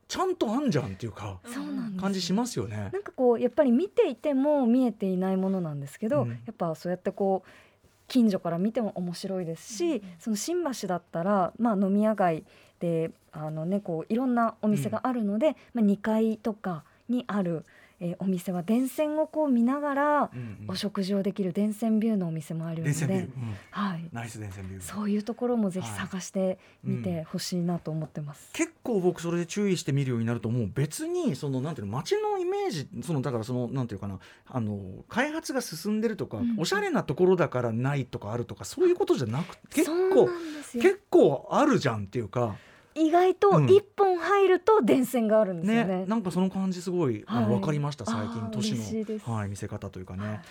[0.09, 1.39] ちゃんとあんじゃんっていうか
[2.01, 2.89] 感じしますよね。
[2.91, 6.29] なんかこうやっぱり見ていても見えていないものなんですけど、うん。
[6.29, 7.49] やっぱそうやってこう
[8.07, 10.01] 近所から見ても面白いですし、うん。
[10.17, 12.43] その新橋だったら、まあ、飲み屋街
[12.79, 17.63] であの、ね、こういろんなお店があるので、まあ、2階とかにある、
[18.01, 20.65] えーお店は電線をこう見ながらうんうん。
[20.69, 23.27] お食事をできる電線ビューのお店もあるので
[23.71, 24.81] はい、ナイス電線ビュー。
[24.81, 25.99] そういうところもぜひはい。
[25.99, 27.03] 探してみうん。
[27.03, 28.49] てほしいなと思ってます。
[28.53, 34.79] 結構僕それで注意して見るようになるともう別にそのなんていうの街のイメージそのだからそのなんていうかなあの
[35.09, 40.27] 開発が進んでるとか、うんおしゃれなところだからないとかあるとかそういうことじゃなくて結構
[40.73, 42.55] 結構あるじゃんっていうか
[42.99, 43.69] 意外とうん。
[43.69, 45.97] 一本入ると電線があるんですよね。
[45.99, 47.59] ねなんかその感じすごい、あのはい。
[47.59, 50.27] 分かりました最近都市の、はい、見せ方というかね。
[50.27, 50.41] はい。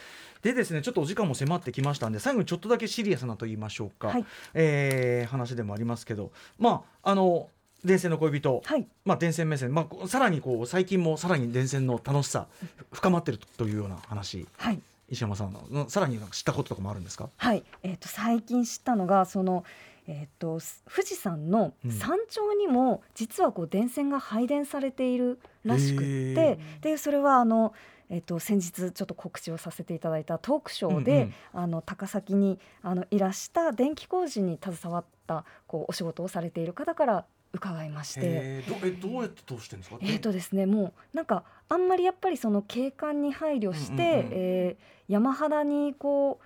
[0.42, 4.24] でですねちょっとお時間も迫ってきましたんで最後にちょっとだけシリアスなと言いましょうか、はい。
[4.54, 6.32] えー話でもありますけど。
[6.58, 7.48] まああの
[7.84, 8.88] 電線の恋人、はい。
[9.04, 12.48] まあ、電線目線、まあさらにこう最近もさらに電線の楽しさ
[12.90, 14.46] 深まってるというような話。
[14.56, 14.80] はい。
[15.10, 17.30] 石山さんさらに知ったこととかもあるんですか？
[17.36, 19.64] はい、えー、と最近知ったのがその、
[20.10, 21.90] えー、とす富士山のうん。
[21.92, 27.74] 山頂にも実はこう電線が配電されているらしくへってでそれはあの、
[28.08, 31.34] えー、と先日ちょっと告知をさせていただいたトークショーで、うんうん。
[31.52, 38.20] あの高崎にあのいらした電気工事に携わったこうお仕事をされている方から伺いまして。
[38.22, 38.80] えー。
[38.80, 39.98] どえどうやって通してるんですか？
[40.00, 44.28] えーとですね、もうなんかあんまりやっぱりその景観に配慮して、うんうんうん。
[44.32, 46.44] えー山肌にこう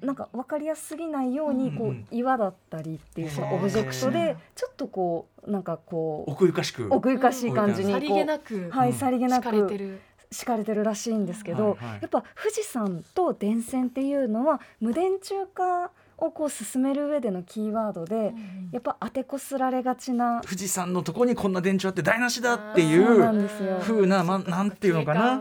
[0.00, 6.88] なんか分かりやすすぎないようにこう、岩だったりっていうそのオブジェクトでちょっとこうなんかこう奥ゆかしく。
[6.90, 8.96] 奥ゆかしい感じにさりこうげなくはいうん。
[8.96, 10.00] さりげな敷かれてくる。
[10.30, 18.34] 敷かれてるらしいんですけど、やっぱ富士山と電線っていうのは無電柱化をこう進める上でのキーワードで、
[18.72, 25.40] やっぱ当てこすられがちな富士山のとこにこんな電柱あって台無しだっていそうなうなまなんていうのかな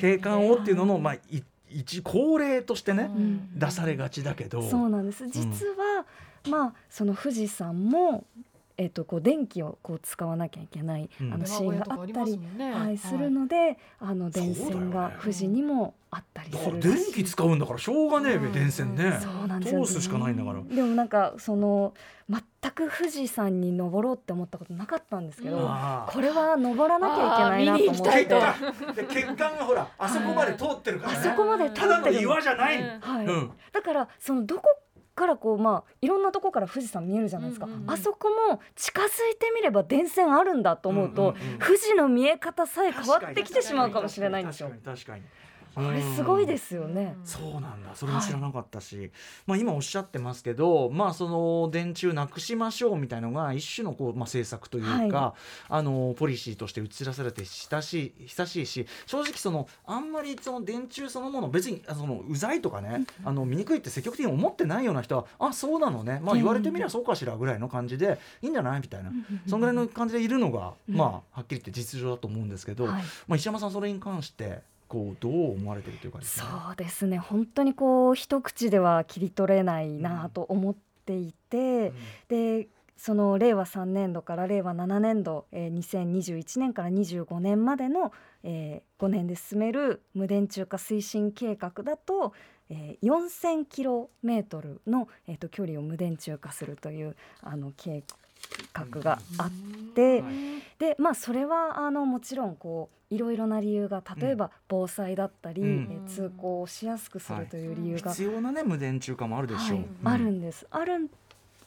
[0.00, 1.42] 景観をっていうのの、はいまあ、い
[1.74, 3.58] 一恒例としてね、ん。
[3.58, 4.62] 出されがちだけど。
[4.62, 5.26] そうなんです。
[5.28, 6.06] 実は、
[6.48, 8.24] まあその富士山も、
[8.78, 11.32] えっとこう電気をこう使わなきゃいけない、うん。
[11.32, 12.40] あのシーンがあったり、
[12.72, 18.52] はい、するののであの電線が富士にもあったりする電気使うんだからしょうがねえべうん。
[18.52, 19.18] 電線ね。
[19.22, 20.62] そうなんですよ通すしかないんだから。
[20.62, 21.94] でもなんかその
[22.28, 22.42] 全
[22.72, 25.64] く富士山に登ろうって思ったことなかったんですけど、うん。
[25.66, 28.18] あこれは登らなきゃいけないなと思っあー。
[28.18, 31.18] 見に行きたいてとで血管がほらあそこまで通ってるからね。
[31.18, 33.26] あそこまで通ただの岩じゃない、うんはい。
[33.26, 33.50] うん。
[33.72, 34.64] だからそのどこ
[35.14, 39.08] からこうまあいろんなとこから富士山見えるじゃないですか、あそこも近づい
[39.38, 44.70] てみれば電線あるんだと思うと、富士の見え方さえ変わってきてしまうかもしれないんですよ。
[44.70, 44.82] 確。
[44.82, 45.22] かに確かに
[45.74, 47.16] これすごいですすよね。
[47.24, 47.94] そうなんだ。
[47.94, 49.10] それも知らなかったし、
[49.46, 55.34] まあ今おっしゃってますけどまあその電柱なくしましょうみたいのが一種のこう、まあ、政策というか、は
[55.68, 66.20] あのポリシーとして映し出されて親しい親しいし正直そのあんまりその電柱そのもの別にあそのうざいとかねあの醜いって積極的に思ってないような人はあそうなのね。
[66.22, 69.12] まあ言われてみればそうかしらぐらいの感じでいいんじゃないみたいな。
[69.46, 70.96] そんぐらいの感じでいるのが、うん。
[70.96, 73.02] まあはっきり言って実情だと思うんですけど、はい。
[73.26, 74.62] まあ、石山さんそれに関して
[74.92, 76.24] こうどう思われてるというかね。
[76.26, 80.74] そうですね本当にこう一口では切り取れないなと思っ
[81.06, 81.94] ていて、
[82.28, 82.68] で
[82.98, 88.12] その令和3年度から令和7年度、えー、2021年から25年までの、
[88.44, 92.34] えー、5年で進める無電柱化推進計画だと、
[92.68, 98.04] えー、4000キロメートルの、えー、と距離を無電柱化するというあの計
[98.72, 99.50] 画があっ
[99.94, 100.34] て、はい。
[100.78, 105.88] でまあそれはあのもちろんこういろいろな理由が例えば防災だったり、うん。
[105.90, 109.78] えー通行をしやすくするという理由が、必要なね無電柱化もあるでしょう。
[109.78, 109.86] はい。
[110.02, 110.66] うんあるんです。
[110.70, 111.10] ある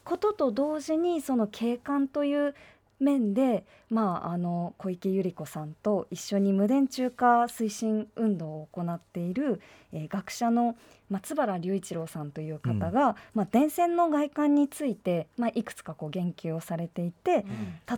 [0.03, 2.53] ことと同時にその景観という
[2.99, 9.61] 面で、まあ、あの小池百合子さんと一緒に無電柱化推進運動を行っている、
[9.93, 10.75] えー学者の
[11.09, 17.45] 松原隆一郎さんという方が、まあ、電線の外観について、まあ、いくつかこう言及をされていて、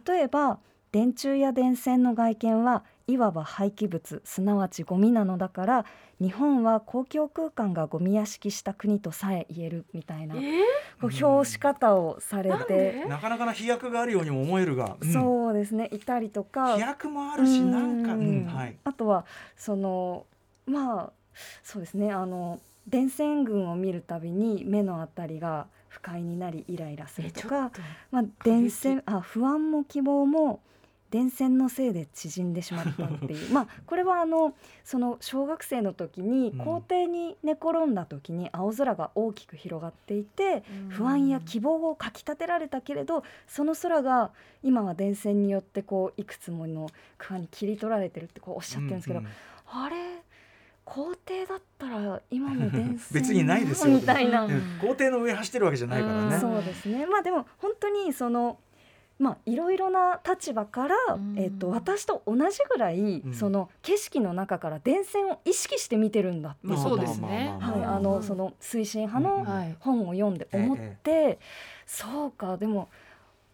[0.08, 0.60] 例えば
[0.92, 5.86] 電柱や電線の外見はいわば廃棄物すなわちゴミなのだから
[6.20, 10.36] 日本は公共空間がゴミ屋敷した国とさえ言えるみたいな、
[11.00, 15.14] こう表し方をされて、なかなかな飛躍があるようにも思えるが、うん。
[15.14, 15.90] そうですね。
[15.92, 19.26] いたりとか飛躍もあるしなんか、ううんんはい、あとは
[19.56, 20.26] その
[20.66, 21.12] まあ
[21.64, 22.12] そうですね。
[22.12, 27.72] あの電線群を見るたびに目のあたりが不快になりイライラするとか、
[28.12, 30.62] まあ、電線あ不安も希望も
[31.10, 33.50] 電線のせいで縮んでしまったっていう。
[33.54, 34.54] まあこれはあの
[34.84, 36.58] その小学生の時にうん。
[36.66, 44.32] 校庭に寝転んだ時に青空が大きく広がっていて、不安や希望をかきたてられたけれどその空が
[44.64, 46.88] 今は電線によってこういくつもの
[47.18, 49.32] 区間に切り取られてるってこうおっしゃってるんですけど、うんうん。
[49.86, 49.96] あれ？
[50.88, 54.48] 校庭だったら今も電線別にないですよみたいな、
[54.80, 56.42] 校庭の上走ってるわけじゃないからね、うん。
[56.42, 57.06] そうですね。
[57.06, 58.58] まあでも本当にその
[59.20, 61.36] まあいろいろな立場から、うん。
[61.38, 63.34] えっと私と同じぐらい、うん。
[63.34, 66.74] その景色の中から電線を意識して見てるんだっていう。
[66.74, 67.28] まあことをそうですね。
[67.28, 69.46] はい、まあまあまああのその推進派の
[69.80, 71.40] 本を読んで思って、
[71.86, 72.90] そうかでも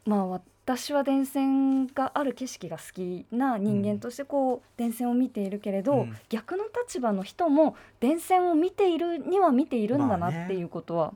[0.05, 0.27] まあ
[0.65, 6.17] 私は電線がある景色が好きな人間としてこう、電線を見ているけれど、うん。
[6.29, 11.13] 逆の立場の人も電線を見ているには見ているんだなっていうことは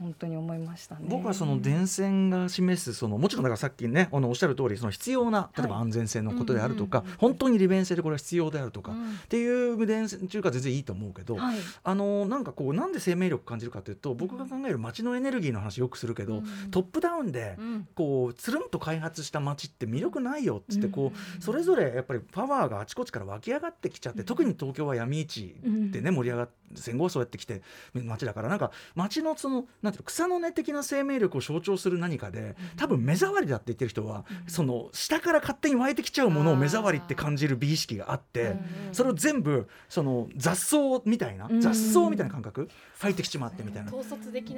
[0.00, 1.02] 本当に思いましたね。
[1.08, 9.18] 僕はその電線が示すそのもちろんだからさっきねあのおっしゃる通りその必要な例えばはい安全性のことであるとか、本当に利便性でこれは必要であるとか、っうん。
[9.28, 17.88] ていう電線中華全然いいと思うけど、はい、あのなんかこうなんで生命力感じるかというと僕が考える街のエネルギーの話よくするけど、うんトップダウンでうん。
[17.94, 25.56] こうつるんと開発した街って魅力ないよっつってこう、それぞれやっぱりパワーがあちこちから湧き上がってきちゃって、特に東京は闇市
[25.90, 27.62] でね、盛り上がって戦後はそうやってきて
[27.94, 38.56] 街だからなんか街のそのなんていうの草の根的な生命力を象徴する何かで多分目障りだって言ってる人は、その下から勝手に湧いてきちゃうものを目障りって感じる美意識があって。
[38.92, 41.60] それを全部その雑草みたいな、うん。
[41.60, 42.68] 雑草みたいな感覚
[42.98, 43.92] 入ってきちまってみたいな。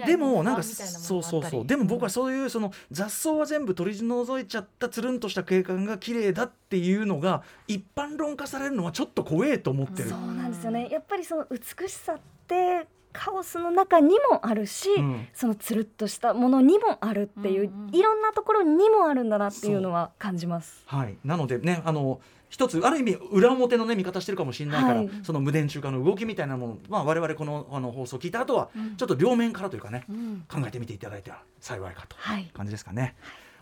[0.07, 1.67] でもなんかそうそうそう。
[1.67, 10.11] でも僕はそういうその雑草は全部取り除いちゃったつるんとした景観が綺麗だっていうのが一般論化されるのはちょっと怖えと思ってる。
[10.11, 10.17] そ。
[10.17, 10.89] うなんですよね。
[10.91, 15.29] やっぱりその美しさってカオスの中にもあるし、うん。
[15.35, 20.83] そのつるっとしたものにもあるっていう、うんうんいろんなところにもあるんだなっていうのは感じます。
[20.87, 25.11] はい、なのでねあの一つある意味裏表のね見方してるかもしれないから、はい。
[25.23, 28.97] その無電柱化の動きみたいなもの、まあ、我々このあの放送を聞いた後はうん。
[28.97, 30.45] ちょっと両面からというかね、うん。
[30.49, 32.51] 考えてみていただいたら幸いかとはい。
[32.55, 33.15] 感じですかね。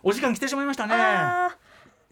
[0.02, 0.94] お時間来てしまいましたね。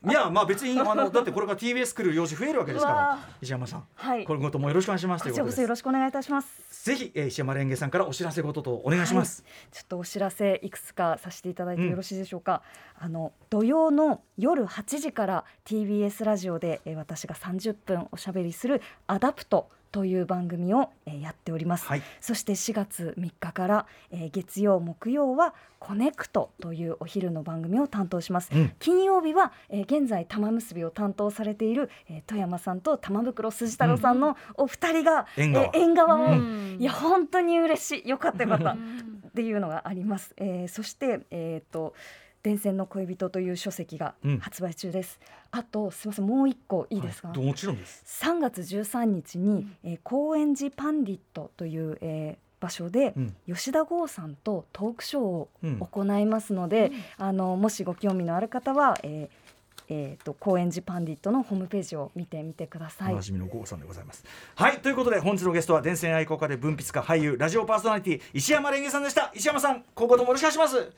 [0.04, 3.18] あいやまあ別にあのだってこれから TBS 来る用事増えるわけですから。
[3.40, 4.24] 石山さん、ーはい。
[4.24, 5.22] 今後ともよろしくお願いします。
[5.22, 5.66] ということです。
[5.66, 6.84] ろしくお願いいたします。
[6.84, 12.62] ぜひ、えー、石山蓮華さんからお知らせ事とお願いします、ちょっとお知らせいくつかさせていただいてよろしいでしょうか、
[12.98, 22.02] あの土曜の夜8時から TBS ラジオで、えー私が30分おしゃべりするアダプトという番組を、えーやっております、はい。
[22.20, 28.72] そして4月3日から、えー月曜木曜はコネクトというお昼の番組を担当します、うん。
[28.78, 36.16] 金曜日は、えー現在玉結びを担当されている、えー富山さんと玉袋筋太郎さんのお二人が、縁側えー縁側。
[36.16, 36.76] を、うん。
[36.78, 38.08] いや本当に嬉しい。
[38.08, 38.72] よかったよかった。
[38.72, 39.22] うん。
[39.28, 40.34] っていうのがあります。
[40.36, 41.94] えーそしてえっ、と
[42.42, 44.38] 電線の恋人という書籍がうん。
[44.38, 45.18] 発売中です。
[45.50, 47.28] あとすみませんもう一個いいですか？
[47.28, 47.38] はい。
[47.38, 48.04] もちろんです。
[48.24, 53.36] 3月13日に、えー高円寺パンディットという、えー場所で、うん。
[53.46, 55.78] 吉田剛さんとトークショーをうん。
[55.78, 59.48] 行いますので、あのもしご興味のある方は、えー
[59.90, 63.12] えー、と高円寺パンディットのホームページを見てみてください。
[63.12, 63.22] おな。
[63.22, 64.24] じみの郷さんでございます。
[64.56, 69.30] はいということで本日のゲストは電線愛好家で文筆家俳優ラジオパーソナリティ石山レンゲさんでした。
[69.34, 70.90] 石山さん今後ともよろしくお願いします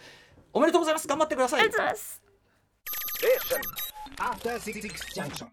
[0.52, 2.22] おめでとうございます頑張ってくださいありがとうございます。
[4.20, 4.80] After Six
[5.14, 5.50] Junction.